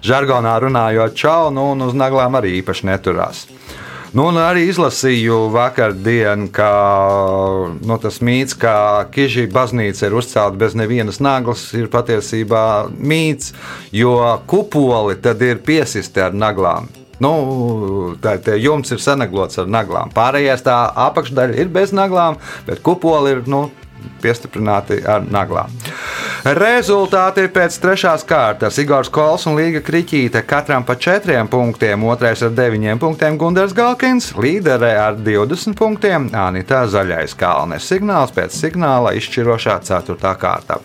žargonā 0.06 0.56
runājot 0.64 1.14
čau, 1.18 1.52
nu, 1.54 1.72
un 1.76 1.86
uz 1.86 1.94
naglām 1.98 2.40
arī 2.40 2.56
īpaši 2.64 2.90
neturās. 2.90 3.46
Nu, 4.18 4.30
un 4.32 4.40
arī 4.42 4.64
izlasīju 4.72 5.52
vakardienu, 5.54 6.48
ka 6.56 6.72
nu, 7.78 7.98
tas 8.02 8.18
mīts, 8.26 8.58
ka 8.58 9.06
Kižī 9.14 9.46
baznīca 9.54 10.08
ir 10.08 10.18
uzcelta 10.18 10.58
bez 10.58 10.74
nevienas 10.80 11.22
naglas, 11.22 11.68
ir 11.78 11.92
patiesībā 11.94 12.88
mīts, 12.98 13.54
jo 13.94 14.18
kupoli 14.50 15.20
tad 15.22 15.46
ir 15.46 15.62
piesisti 15.62 16.26
ar 16.26 16.34
naglām. 16.34 16.90
Nu, 17.24 17.32
tā 18.22 18.36
tie 18.44 18.60
jums 18.62 18.92
ir 18.94 19.02
sanaglots 19.02 19.58
ar 19.62 19.70
naglām. 19.72 20.14
Pārējais 20.14 20.64
tā 20.66 20.78
apakšdaļa 21.08 21.58
ir 21.58 21.72
bez 21.74 21.94
naglām, 21.96 22.38
bet 22.68 22.84
kupoli 22.86 23.34
ir 23.34 23.44
nu, 23.50 23.68
piestiprināti 24.22 25.00
ar 25.08 25.26
naglām. 25.26 25.72
Rezultāti 26.58 27.48
pēc 27.52 27.76
trešās 27.82 28.24
kārtas. 28.28 28.78
Igors 28.80 29.10
Kols 29.14 29.48
un 29.50 29.58
Līga 29.58 29.82
Kriķīte 29.84 30.44
katram 30.48 30.86
pa 30.88 30.96
četriem 30.96 31.50
punktiem, 31.52 32.06
otrais 32.08 32.44
ar 32.46 32.54
deviņiem 32.56 33.02
punktiem 33.02 33.40
Gunārs 33.42 33.76
Galkins, 33.78 34.32
līderē 34.38 34.94
ar 35.02 35.18
20 35.20 35.76
punktiem 35.78 36.30
Anita 36.38 36.86
Zaļais 36.88 37.36
Kalnes. 37.38 37.90
Signāls 37.90 38.36
pēc 38.36 38.56
signāla 38.56 39.16
izšķirošā 39.18 39.80
ceturtā 39.90 40.38
kārta. 40.40 40.80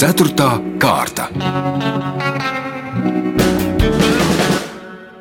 Ceturtā 0.00 0.54
kārta. 0.80 1.28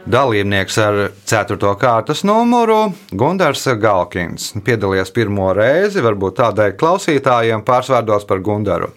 Dalībnieks 0.09 0.77
ar 0.81 0.95
4. 1.29 1.57
kārtas 1.77 2.23
numuru 2.25 2.95
Gunārs 3.13 3.67
Galkins. 3.77 4.47
Piedalījies 4.65 5.11
pirmo 5.13 5.51
reizi, 5.53 6.01
varbūt 6.01 6.39
tādēļ 6.39 6.73
klausītājiem 6.79 7.61
pārsvārdos 7.67 8.25
par 8.29 8.41
Gunāru. 8.41 8.89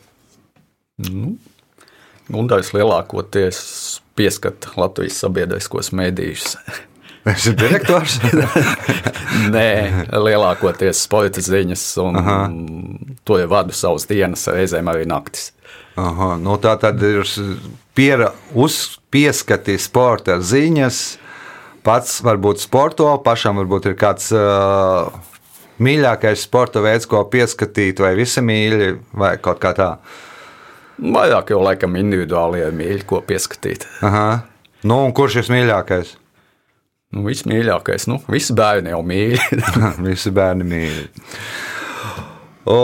Gundājs 2.32 2.72
lielākoties 2.72 3.60
pieskata 4.16 4.72
Latvijas 4.80 5.20
sabiedriskos 5.24 5.92
mēdījus. 5.96 6.56
Es 7.22 7.44
esmu 7.44 7.52
direktors. 7.54 8.16
Nē, 9.54 9.66
lielākoties 10.10 11.04
sporta 11.04 11.38
ziņas, 11.44 11.84
un 12.02 12.18
Aha. 12.18 12.38
to 13.22 13.36
jau 13.38 13.46
vadu 13.52 13.76
savas 13.78 14.08
dienas, 14.10 14.42
reizēm 14.50 14.90
arī 14.90 15.04
naktis. 15.06 15.52
Aha, 16.02 16.32
nu 16.42 16.56
tā 16.58 16.72
tad 16.82 16.98
ir 17.06 17.22
piera, 17.94 18.32
uzpieskati 19.12 19.76
sporta 19.76 20.38
ziņas. 20.40 21.18
Pats 21.84 22.22
varbūt 22.24 22.62
sporto, 22.62 23.10
pašam 23.20 23.58
varbūt 23.60 23.90
ir 23.90 23.96
kāds 23.98 24.30
uh, 24.32 25.12
mīļākais 25.82 26.46
sporta 26.46 26.80
veids, 26.80 27.04
ko 27.06 27.24
pieskatīt, 27.28 28.00
vai 28.00 28.14
visi 28.16 28.40
mīļi, 28.40 28.88
vai 29.12 29.36
kaut 29.42 29.60
kā 29.60 29.74
tā. 29.76 29.98
Vairāk 30.96 31.50
jau 31.50 31.60
laikam 31.60 31.96
individuāli 31.98 32.62
ir 32.62 32.72
mīļi, 32.72 33.04
ko 33.04 33.20
pieskatīt. 33.20 33.84
Aha. 34.00 34.46
Nu, 34.82 35.02
un 35.04 35.12
kurš 35.12 35.42
ir 35.42 35.50
mīļākais? 35.52 36.16
Nu, 37.12 37.26
viss 37.26 37.44
mīļākais, 37.44 38.08
nu, 38.08 38.22
visi 38.32 38.54
bērni 38.56 38.94
jau 38.94 39.02
mīl. 39.04 39.36
Visi 40.06 40.32
bērni 40.32 40.64
mīl. 40.64 41.02
O, 42.64 42.78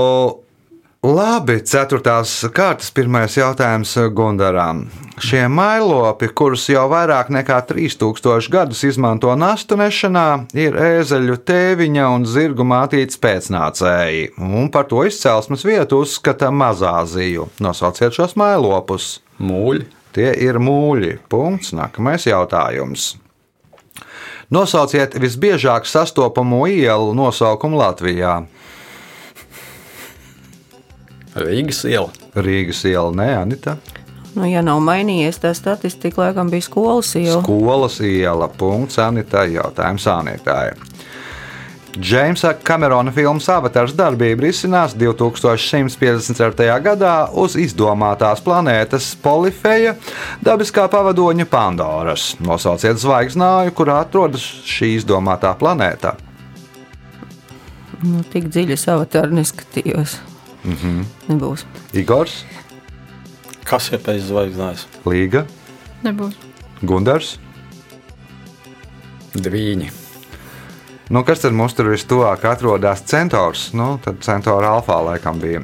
labi, 1.03 1.59
ceturtās 1.63 2.33
kārtas 2.55 2.91
pirmais 2.95 3.37
jautājums 3.39 3.95
Gundaram. 4.15 4.87
Šie 5.23 5.45
mailopi, 5.51 6.29
kurus 6.35 6.69
jau 6.71 6.87
vairāk 6.91 7.31
nekā 7.35 7.59
3000 7.69 8.51
gadus 8.53 8.83
izmanto 8.87 9.35
nastu 9.39 9.79
nešanā, 9.79 10.47
ir 10.59 10.79
ēzeļu 10.79 11.39
tēviņa 11.49 12.09
un 12.15 12.27
zirgu 12.27 12.67
mātītes 12.67 13.21
pēcnācēji, 13.23 14.35
un 14.39 14.71
par 14.75 14.89
to 14.91 15.05
izcelsmes 15.07 15.65
vietu 15.67 16.03
uzskata 16.05 16.51
Mazāziju. 16.51 17.49
Nosauciet 17.63 18.15
šos 18.15 18.37
mailopus. 18.39 19.19
Mūļi. 19.39 19.87
Tie 20.19 20.31
ir 20.43 20.59
mūļi. 20.59 21.19
Punkts. 21.31 21.75
Nākamais 21.77 22.27
jautājums. 22.27 23.13
Nosauciet 24.51 25.13
visbiežāk 25.21 25.85
sastopamo 25.87 26.63
ielu 26.67 27.13
nosaukumu 27.15 27.79
Latvijā. 27.83 28.39
Rīgas 31.39 31.85
iela. 31.89 32.11
Rīgas 32.35 32.85
iela, 32.89 33.13
nē, 33.15 33.29
Anita. 33.43 33.77
Nu, 34.35 34.45
ja 34.47 34.61
nav 34.63 34.79
mainījies 34.85 35.41
tā 35.43 35.51
statistika, 35.57 36.27
laikam 36.27 36.51
bija 36.53 36.67
skolas 36.69 37.15
iela. 37.19 37.41
Skolas 37.43 37.99
iela. 38.05 38.49
Punkts 38.49 39.01
Anitai. 39.03 39.49
Jautājums 39.57 40.07
Anitai. 40.13 40.71
Džeimsa 41.99 42.53
Kamerona 42.63 43.11
filmas 43.11 43.49
avatars 43.51 43.95
darbība 43.97 44.45
risinās 44.45 44.93
2154. 44.95 46.77
gadā 46.85 47.15
uz 47.35 47.57
izdomātās 47.59 48.43
planētas 48.45 49.09
Polifeja, 49.23 49.97
dabiskā 50.45 50.87
pavadoņa 50.93 51.49
Pandoras. 51.51 52.37
Nosauciet 52.45 53.01
zvaigznāju, 53.03 53.75
kurā 53.75 53.99
atrodas 54.05 54.45
šī 54.69 54.95
izdomātā 55.01 55.51
planēta. 55.59 56.15
Nu, 58.05 58.23
tik 58.31 58.47
dziļi 58.53 58.79
avatāru 58.95 59.41
neskatījos. 59.41 60.21
Mm 60.69 60.77
-hmm. 60.77 61.05
Nebūs. 61.29 61.65
Igors, 61.97 62.45
Kas 63.69 63.91
ir 63.93 64.01
pēc 64.01 64.23
zvaigznājas? 64.25 64.87
Līga, 65.05 65.43
Nebūs. 66.05 66.37
Gundars. 66.81 67.39
Dvīņi. 69.35 69.91
Nu, 71.09 71.23
kas 71.25 71.41
tad 71.41 71.55
mums 71.57 71.73
tur 71.73 71.89
vistuvāk 71.89 72.43
atrodas? 72.51 73.01
Centaurs. 73.09 73.71
Nu, 73.73 73.97
tad 74.05 74.21
Centaura 74.21 74.75
alfā 74.77 74.99
laikam 75.07 75.39
bija. 75.41 75.63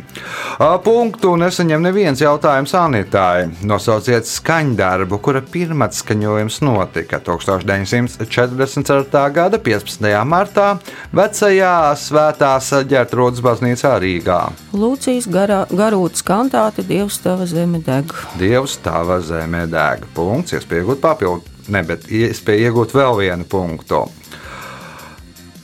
Punktu 0.84 1.34
nesaņem 1.36 1.82
neviens 1.84 2.22
jautājums 2.22 2.72
Anitai. 2.80 3.50
Nosauciet 3.68 4.24
skaņdarbu, 4.24 5.18
kura 5.20 5.42
pirmatskaņojums 5.44 6.60
notika 6.64 7.20
1944. 7.28 9.24
gada 9.36 9.60
15. 9.60 10.24
martā 10.24 10.80
vecajā 11.12 11.92
Svētās 12.00 12.72
ģērtrūdas 12.88 13.44
baznīcā 13.44 13.92
Rīgā. 14.00 14.40
Lūcijas 14.72 15.28
garūtas 15.28 16.24
kantāte 16.24 16.82
Dievs 16.88 17.20
tava 17.20 17.44
zeme 17.50 17.84
deg. 17.84 18.08
Dievs 18.40 18.80
tava 18.80 19.20
zemē 19.20 19.68
deg. 19.68 20.08
Punkts, 20.16 20.56
iespēja 20.56 20.82
iegūt 20.86 21.04
papildu, 21.04 21.44
ne, 21.68 21.84
bet 21.84 22.08
iespēja 22.08 22.70
iegūt 22.70 22.96
vēl 22.96 23.12
vienu 23.20 23.44
punktu. 23.44 24.06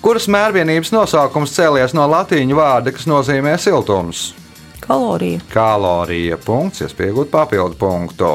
Kuras 0.00 0.26
mērvienības 0.32 0.94
nosaukums 0.94 1.52
cēlies 1.52 1.92
no 1.96 2.06
latīņu 2.08 2.56
vārda, 2.56 2.92
kas 2.96 3.04
nozīmē 3.10 3.56
siltums? 3.60 4.30
Kalorija, 4.80 5.42
Kalorija 5.52 6.38
punkts, 6.40 6.80
iespēja 6.86 7.12
iegūt 7.12 7.30
papildu 7.30 7.76
punktu. 7.78 8.30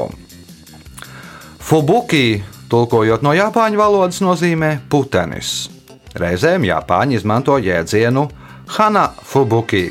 Fubuki, 1.65 2.43
tulkojot 2.69 3.25
no 3.25 3.33
japāņu 3.33 3.81
valodas, 3.81 4.21
nozīmē 4.21 4.75
putenis. 4.89 5.71
Reizēm 6.15 6.63
Japāņi 6.69 7.17
izmanto 7.17 7.57
jēdzienu 7.59 8.29
Hana 8.77 9.09
Fubuki. 9.25 9.87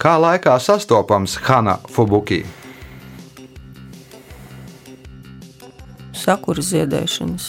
Kā 0.00 0.14
laikā 0.20 0.60
sastopams 0.60 1.40
Hana 1.48 1.80
Fubuki? 1.90 2.44
sakuras 6.20 6.70
ziedēšanas. 6.74 7.46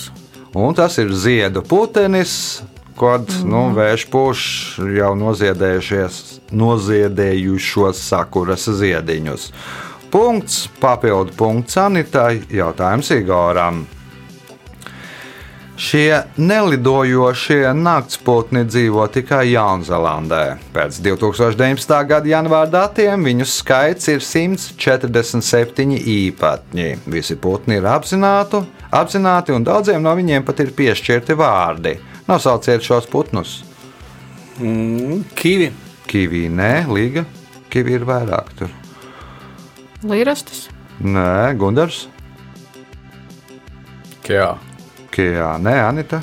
Un 0.55 0.75
tas 0.75 0.97
ir 0.99 1.11
ziedu 1.15 1.63
putenis, 1.63 2.61
kad 3.01 3.25
nu, 3.49 3.73
vējš 3.73 4.03
pūš 4.13 4.41
jau 4.93 5.15
noziedējušos 5.17 8.01
sakuras 8.05 8.69
ziediņus. 8.77 9.49
Punkts, 10.11 10.67
papildu 10.81 11.31
punkts 11.39 11.77
Anitai, 11.81 12.41
jautājums 12.51 13.09
Igoram. 13.15 13.87
Šie 15.81 16.19
nelidojošie 16.37 17.73
naktsputni 17.73 18.67
dzīvo 18.67 19.07
tikai 19.15 19.47
Jaunzēlandē. 19.55 20.57
Pēc 20.75 20.99
2019. 21.01 21.95
gada 22.11 22.27
janvāra 22.29 22.69
datiem 22.69 23.25
viņu 23.25 23.45
skaits 23.49 24.05
ir 24.13 24.21
147 24.21 25.97
īpatņi. 25.97 26.89
Visi 27.09 27.35
putni 27.39 27.79
ir 27.81 27.85
apzināti, 27.89 28.61
apzināti 28.93 29.57
un 29.57 29.65
daudziem 29.65 30.05
no 30.05 30.13
viņiem 30.19 30.45
pat 30.45 30.61
ir 30.61 30.69
piešķirti 30.77 31.33
vārdi. 31.39 31.97
Nosauciet 32.27 32.83
šos 32.85 33.07
putnus. 33.11 33.61
Mm, 34.59 35.23
kivi. 35.35 35.71
Kivī, 36.11 36.47
nē, 36.51 36.87
līga. 36.91 37.25
Kivī 37.71 37.95
ir 37.99 38.05
vairāk 38.07 38.51
tur. 38.59 38.73
Līrastas, 40.03 40.65
Nē, 41.01 41.53
Gundars. 41.57 42.07
Jā, 44.27 44.53
Kijā, 45.11 45.57
nē, 45.59 45.73
Anita. 45.83 46.21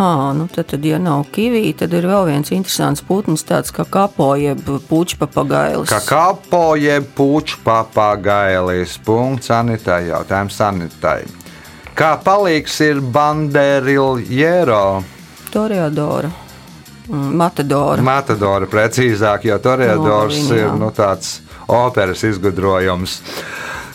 À, 0.00 0.32
nu 0.32 0.46
tad, 0.48 0.64
tad, 0.70 0.84
ja 0.84 0.96
nav 0.96 1.26
kivī, 1.28 1.74
tad 1.76 1.92
ir 1.92 2.06
vēl 2.08 2.24
viens 2.30 2.52
interesants 2.56 3.02
putns, 3.04 3.42
tāds 3.44 3.68
kā 3.74 3.84
kapo, 3.84 4.30
jeb 4.40 4.62
puķpapagailis. 4.88 5.90
Kā 5.90 5.98
kapo 6.06 6.62
jeb 6.80 7.10
puķu 7.18 7.58
papagailis. 7.66 8.94
Punkts 9.04 9.52
Anitai. 9.52 10.06
Jautājums 10.08 10.56
Anitai. 10.64 11.18
Kā 11.92 12.14
palīgs 12.24 12.78
ir 12.86 13.02
Banderilliero? 13.12 15.02
Toreadora, 15.50 16.30
mm, 17.08 17.30
Matadora. 17.36 18.02
Matadora 18.02 18.68
precīzāk, 18.70 19.48
jo 19.50 19.58
Toreadors 19.58 20.42
No, 20.48 20.56
ir 20.56 20.74
nu, 20.78 20.90
tāds 20.94 21.40
operas 21.70 22.22
izgudrojums. 22.26 23.20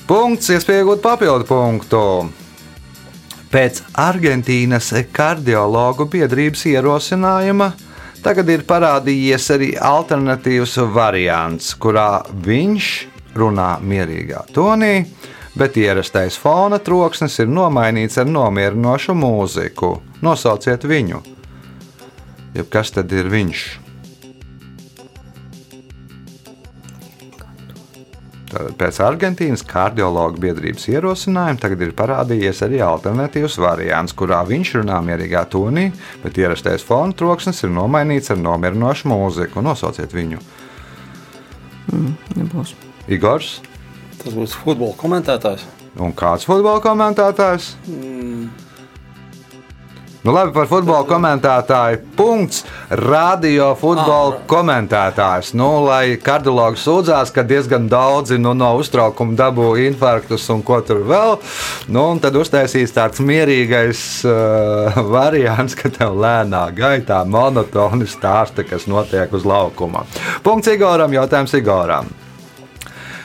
Punkts, 0.08 0.52
iespēja 0.54 0.84
iegūt 0.84 1.02
papildu 1.02 1.48
punktu. 1.50 2.02
Pēc 3.56 3.82
Argentīnas 4.04 4.92
kardiologu 5.16 6.10
biedrības 6.12 6.66
ierosinājuma 6.68 7.72
tagad 8.26 8.50
ir 8.52 8.66
parādījies 8.68 9.52
arī 9.54 9.70
alternatīvs 9.80 10.80
variants, 10.94 11.72
kurā 11.80 12.26
viņš 12.46 12.90
runā 13.38 13.76
mierīgā 13.86 14.42
tonī, 14.56 15.06
bet 15.56 15.78
ierastais 15.80 16.40
fona 16.42 16.82
troksnis 16.84 17.38
ir 17.44 17.52
nomainīts 17.52 18.20
ar 18.20 18.28
nomierinošu 18.28 19.16
mūziku. 19.16 19.94
Nosauciet 20.26 20.84
viņu! 20.90 21.35
Jeb 22.56 22.70
kas 22.72 22.94
tad 22.96 23.12
ir 23.12 23.28
viņš? 23.32 23.64
Pēc 28.80 29.02
Argentīnas 29.04 29.66
kardiologu 29.68 30.40
biedrības 30.46 30.86
ierosinājuma 30.88 31.60
tagad 31.60 31.82
ir 31.84 31.92
parādījies 31.98 32.62
arī 32.64 32.80
alternatīvs 32.86 33.58
variants, 33.60 34.16
kurā 34.16 34.40
viņš 34.48 34.78
runā 34.78 35.02
mierīgā 35.04 35.44
tonī, 35.52 35.90
bet 36.24 36.40
ierastais 36.40 36.86
fona 36.88 37.12
troksnis 37.20 37.60
ir 37.68 37.76
nomainīts 37.76 38.32
ar 38.32 38.40
nomierinošu 38.40 39.12
mūziku. 39.12 39.66
Nosauciet 39.66 40.16
viņu. 40.16 40.40
Nebūs. 41.92 42.78
Igors 43.12 43.58
Tas 44.26 44.34
būs 44.34 44.56
futbola 44.58 44.96
komentētājs. 44.98 45.68
un 46.02 46.14
kāds 46.18 46.48
futbola 46.50 46.82
komentētājs? 46.82 47.76
Nu, 50.26 50.32
labi, 50.34 50.56
par 50.56 50.66
futbola 50.66 51.04
komentētāju. 51.06 52.00
Punkts. 52.18 52.64
Radio 52.98 53.68
futbola 53.78 54.40
komentētājs. 54.50 55.52
Nu, 55.54 55.68
lai 55.86 56.16
kardiologi 56.18 56.80
sūdzās, 56.82 57.30
ka 57.30 57.44
diezgan 57.46 57.86
daudzi 57.92 58.40
nu, 58.42 58.56
no 58.58 58.72
uztraukuma 58.80 59.36
dabū 59.38 59.76
infarktus 59.84 60.48
un 60.50 60.64
ko 60.66 60.80
tur 60.82 61.04
vēl. 61.06 61.38
Nu, 61.94 62.08
tad 62.24 62.40
uztaisīs 62.42 62.96
tāds 62.96 63.22
mierīgais 63.22 64.02
uh, 64.26 64.98
variants, 65.16 65.78
ka 65.78 65.92
tev 65.94 66.18
lēnā 66.18 66.64
gaitā 66.74 67.20
monotoni 67.30 68.10
stāsta, 68.10 68.66
kas 68.66 68.88
notiek 68.90 69.30
uz 69.30 69.46
laukuma. 69.46 70.08
Punkts 70.42 70.74
Igoram, 70.74 71.14
jautājums 71.14 71.54
Igoram. 71.54 72.10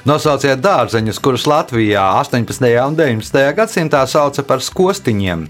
Nosauciet 0.05 0.61
dārzeņus, 0.61 1.23
kurus 1.25 1.49
Latvijā 1.49 2.05
18. 2.21 2.69
un 2.85 3.01
19. 3.01 3.41
gadsimtā 3.57 4.05
sauca 4.05 4.45
par 4.45 4.61
skostiņiem. 4.65 5.49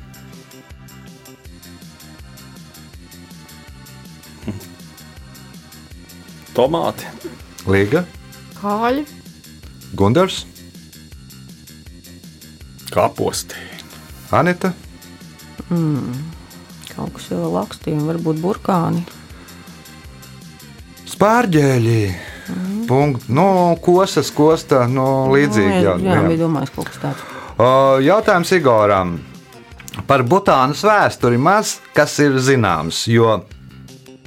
Tomāti. 6.61 7.07
Līga, 7.73 8.03
kāļi, 8.61 9.07
Gunārs, 9.97 10.43
kaposti. 12.93 13.57
Anita, 14.37 14.75
Kaut 16.91 17.15
kas 17.17 17.31
vēl 17.33 17.53
lakstījumi, 17.55 18.05
varbūt 18.11 18.41
burkāni. 18.43 19.05
Spārģēļi. 21.09 21.97
Punkt, 22.91 23.29
nu, 23.33 23.47
kosas, 23.85 24.29
kosta, 24.35 24.83
nu, 24.91 25.07
līdzīgi. 25.33 25.81
jā, 25.81 25.95
Jā, 25.95 25.97
jā, 26.03 26.17
jā. 26.19 26.27
bija 26.29 26.43
domājis 26.43 26.73
kaut 26.75 26.91
kas 26.91 27.01
tāds. 27.07 27.25
O, 27.57 27.71
Jautājums 28.05 28.53
Igoram. 28.57 29.15
Par 30.11 30.27
Butānas 30.27 30.83
vēsturi 30.87 31.39
maz 31.41 31.79
kas 31.97 32.19
ir 32.23 32.37
zināms, 32.43 33.05
jo 33.11 33.39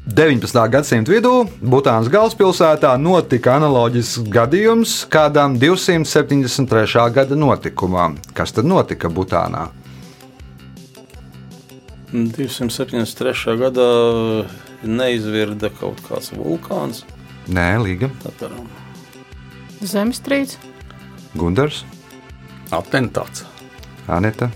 19. 0.03 0.67
gadsimta 0.67 1.13
vidū 1.13 1.45
Butānas 1.63 2.09
galvaspilsētā 2.11 2.89
notika 2.99 3.53
analoģisks 3.55 4.25
gadījums 4.27 4.95
kādam 5.07 5.55
273. 5.55 7.05
gada 7.15 7.37
notikumam. 7.39 8.17
Kas 8.35 8.51
tad 8.51 8.67
notika 8.67 9.07
Butānā? 9.07 9.69
273. 12.11 13.55
gadā 13.61 13.87
neizvirda 14.83 15.71
kaut 15.79 16.03
kāds 16.03 16.33
vulkāns. 16.35 17.05
Nē, 17.47 17.69
Līga, 17.79 18.11
zemestrīce, 19.79 20.59
Gunārs, 21.39 21.85
Atentāts. 22.75 23.47
Anita. 24.11 24.51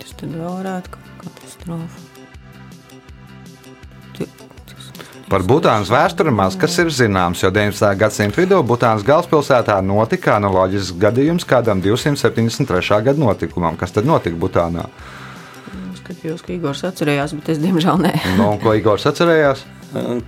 Tas 0.00 0.16
tad 0.16 0.32
vēl 0.32 0.48
varētu 0.48 0.96
būt 0.96 1.14
katastrofa. 1.22 2.13
Par 5.24 5.40
Butānas 5.48 5.88
vēsturi 5.88 6.30
maz 6.34 6.56
kas 6.60 6.74
ir 6.82 6.90
zināms, 6.92 7.40
jo 7.42 7.48
19. 7.54 7.94
gadsimta 7.98 8.42
vidū 8.42 8.58
Butānas 8.66 9.04
galvaspilsētā 9.06 9.78
notika 9.82 10.34
analoģisks 10.36 10.98
gadījums 11.00 11.46
kādam 11.48 11.80
273. 11.84 12.98
gada 13.08 13.18
notikumam. 13.22 13.78
Kas 13.80 13.94
tad 13.96 14.04
notika 14.08 14.36
Butānā? 14.36 14.84
Skatījos, 16.02 16.42
ka 16.44 16.52
Igors 16.52 16.84
atcerējās, 16.84 17.32
bet 17.38 17.48
es 17.54 17.62
diemžēl 17.62 18.02
nē. 18.04 18.12
Nu, 18.36 18.50
ko 18.60 18.74
Igors 18.76 19.06
atcerējās? 19.08 19.64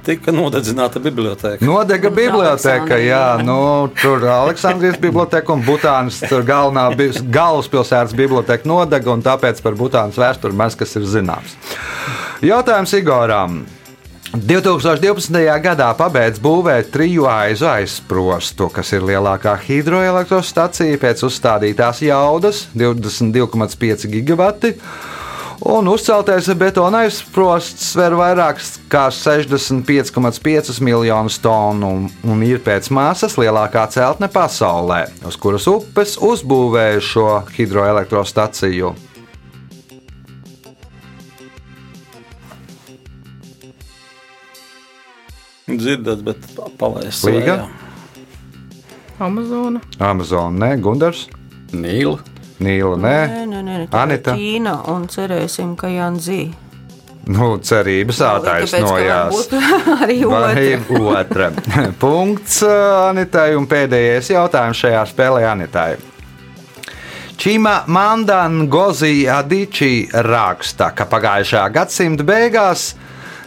Tika 0.07 0.31
nodedzināta 0.33 1.01
biblioteka. 1.03 1.59
Nodega 1.67 2.09
biblioteka, 2.15 2.97
jā, 3.03 3.23
nu, 3.45 3.59
tur 4.01 4.23
Aleksandrijas 4.31 4.97
biblioteka 5.03 5.53
un 5.53 5.65
Butānas 5.67 6.23
tur 6.31 6.47
galvenā 6.47 6.87
bi- 6.97 7.11
galvaspilsētas 7.35 8.15
biblioteka 8.17 8.65
nodega, 8.71 9.13
un 9.13 9.25
tāpēc 9.27 9.61
par 9.65 9.77
Butānas 9.77 10.17
vēsturi 10.23 10.57
maz 10.57 10.79
kas 10.79 10.97
ir 10.97 11.05
zināms. 11.11 11.59
Jautājums 12.47 12.95
Igoram. 12.97 13.65
2012. 14.37 15.39
gadā 15.65 15.87
pabeidz 15.97 16.41
būvēt 16.43 16.91
triju 16.93 17.25
aizu 17.31 17.69
aizsprostu, 17.71 18.69
kas 18.75 18.91
ir 18.93 19.07
lielākā 19.09 19.55
hidroelektrostacija 19.65 20.99
pēc 21.01 21.23
uzstādītās 21.25 22.03
jaudas- 22.05 22.67
22,5 22.77 24.07
gigawati. 24.13 24.75
Un 25.65 25.89
uzceltais 25.89 26.51
betona 26.55 27.07
aizsprosts 27.07 27.93
sver 27.95 28.13
vairāk 28.13 28.61
kā 28.93 29.09
65,5 29.11 30.81
miljonus 30.81 31.39
tonu 31.39 32.11
un 32.25 32.43
ir 32.43 32.59
pēc 32.59 32.91
masas 32.91 33.37
lielākā 33.37 33.89
celtne 33.89 34.29
pasaulē, 34.29 35.07
uz 35.25 35.37
kuras 35.37 35.67
upes 35.67 36.19
uzbūvēja 36.21 37.01
šo 37.01 37.43
hidroelektrostaciju. 37.57 38.95
Dzirdēts, 45.67 46.23
bet 46.23 46.45
palaists. 46.79 47.25
Līga? 47.27 47.65
Amazona. 49.19 49.81
Amazon, 49.99 50.61
ne 50.63 50.77
Gundars, 50.79 51.25
Nīla. 51.75 52.21
Nīla, 52.63 52.97
nē, 53.03 53.17
Nē, 53.33 53.41
nē, 53.51 53.63
nē, 53.67 53.79
Anita? 53.99 54.37
Ķīna 54.39 54.77
un 54.93 55.09
cerēsim, 55.11 55.75
ka 55.77 55.91
Janzī. 55.91 56.53
nu, 57.27 57.49
cerības 57.59 58.21
attaisnojās. 58.23 59.49
Arī 60.07 60.21
otra. 61.03 61.51
Punkts 62.03 62.61
uh, 62.63 63.09
Anitai 63.09 63.57
un 63.59 63.67
pēdējais 63.67 64.31
jautājums 64.37 64.85
šajā 64.85 65.03
spēlē 65.11 65.49
Anitai. 65.51 65.97
Čīma 67.37 67.83
Mandangozi 67.91 69.27
Adiči 69.29 70.07
raksta, 70.31 70.93
ka 70.95 71.09
pagājušā 71.11 71.67
gadsimta 71.75 72.25
beigās 72.25 72.93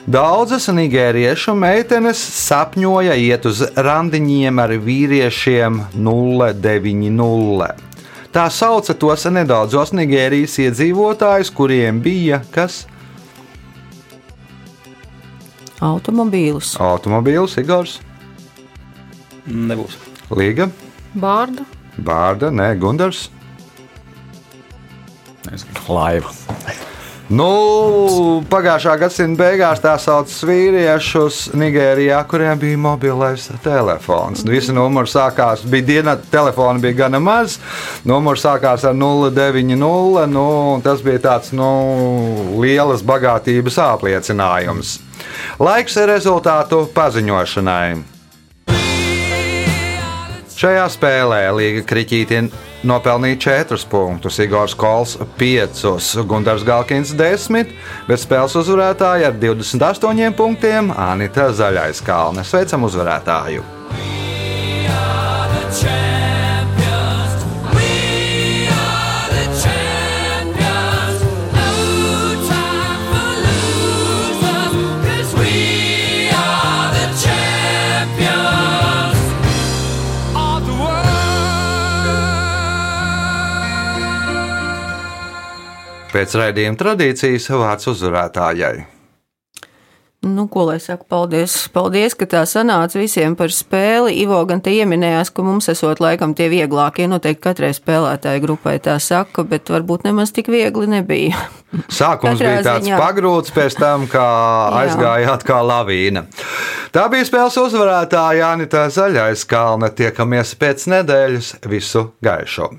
daudzas 0.10 0.68
nigēriešu 0.74 1.53
meitenes 1.57 2.20
sapņoja 2.20 3.16
iet 3.22 3.45
uz 3.49 3.62
randiņiem 3.78 4.62
ar 4.64 4.74
vīriešiem 4.82 5.84
090. 5.93 7.86
Tā 8.30 8.45
sauca 8.53 8.93
tos 8.93 9.26
nedaudzos 9.26 9.89
Nigērijas 9.97 10.60
iedzīvotājus, 10.62 11.49
kuriem 11.49 11.97
bija 12.05 12.43
kas? 12.53 12.84
Automobīlus. 15.82 16.76
Automobīls, 16.84 17.55
Igors, 17.62 17.97
Nebūs. 19.49 19.95
Līga, 20.30 20.70
Bārda. 21.18 21.66
Bārda, 21.97 22.51
Nē, 22.53 22.76
Gundars. 22.78 23.30
Laiva. 25.89 26.30
Nu, 27.30 28.41
pagājušā 28.49 28.95
gadsimta 29.03 29.43
beigās 29.43 29.82
tā 29.84 29.91
sauc 30.01 30.32
vīriešus 30.49 31.51
Nigērijā, 31.53 32.23
kuriem 32.25 32.57
bija 32.57 32.80
mobilais 32.82 33.45
telefons. 33.61 34.41
Visi 34.49 34.73
numuri 34.73 35.11
sākās, 35.11 35.61
bija 35.61 35.86
diena, 35.91 36.17
telefona 36.34 36.82
bija 36.82 37.03
gana 37.03 37.21
maz. 37.21 37.59
Numurs 38.09 38.41
sākās 38.47 38.88
ar 38.89 38.97
090. 38.97 40.25
Nu, 40.34 40.47
tas 40.82 41.05
bija 41.05 41.21
tāds 41.30 41.53
nu, 41.53 41.69
lielas 42.65 43.05
bagātības 43.05 43.77
apliecinājums. 43.91 44.97
Laiks 45.61 46.01
rezultātu 46.09 46.88
paziņošanai. 46.97 48.09
Šajā 50.60 50.89
spēlē 50.91 51.38
Līga 51.55 51.86
Kriķītī 51.88 52.41
nopelnīja 52.89 53.38
4 53.64 53.86
punktus, 53.88 54.41
Igors 54.43 54.76
Kols 54.76 55.16
5, 55.39 55.86
Gunārs 56.28 56.68
Galkins 56.68 57.16
10, 57.16 57.72
bet 58.10 58.20
spēles 58.20 58.60
uzvarētāja 58.60 59.32
ar 59.32 59.39
28 59.39 60.36
punktiem 60.36 60.91
Anita 60.91 61.47
Zaļais 61.55 62.03
Kalne. 62.03 62.43
Sveicam 62.43 62.84
uzvarētāju! 62.91 63.78
Pēc 86.10 86.38
raidījuma 86.39 86.80
tradīcijas 86.80 87.51
vārds 87.53 87.91
uzvarētājai. 87.91 88.78
Nu, 90.22 90.47
ko 90.51 90.66
lai 90.68 90.80
saka, 90.84 91.05
paldies. 91.07 91.53
Paldies, 91.72 92.12
ka 92.20 92.26
tā 92.28 92.41
sanāca 92.43 92.99
visiem 92.99 93.38
par 93.39 93.53
spēli. 93.55 94.18
Ivo 94.20 94.41
gan 94.49 94.60
te 94.60 94.74
ieminējās, 94.76 95.32
ka 95.32 95.45
mums 95.47 95.72
esot 95.72 96.01
laikam 96.03 96.34
tie 96.36 96.49
vieglākie. 96.51 97.05
Noteikti 97.07 97.45
katrai 97.45 97.70
spēlētāju 97.78 98.43
grupai 98.43 98.76
tā 98.84 98.97
saka, 98.99 99.45
bet 99.47 99.72
varbūt 99.72 100.03
nemaz 100.10 100.34
tik 100.36 100.51
viegli 100.51 100.89
nebija. 100.91 101.39
Sākums 102.01 102.36
Katrā 102.36 102.51
bija 102.57 102.66
tāds 102.68 102.89
ziņā. 102.89 102.99
pagrūts, 102.99 103.55
pēc 103.55 103.80
tam, 103.80 104.10
kā 104.12 104.28
aizgājāt 104.82 105.47
kā 105.47 105.62
lavīna. 105.64 106.26
Tā 106.91 107.07
bija 107.14 107.30
spēles 107.30 107.62
uzvarētāja 107.64 108.51
Anita 108.57 108.89
Zaļais 108.91 109.47
Kalna. 109.47 109.93
Tiekamies 109.95 110.51
pēc 110.60 110.89
nedēļas. 110.97 111.55
Visu 111.72 112.10
gaišu! 112.20 112.74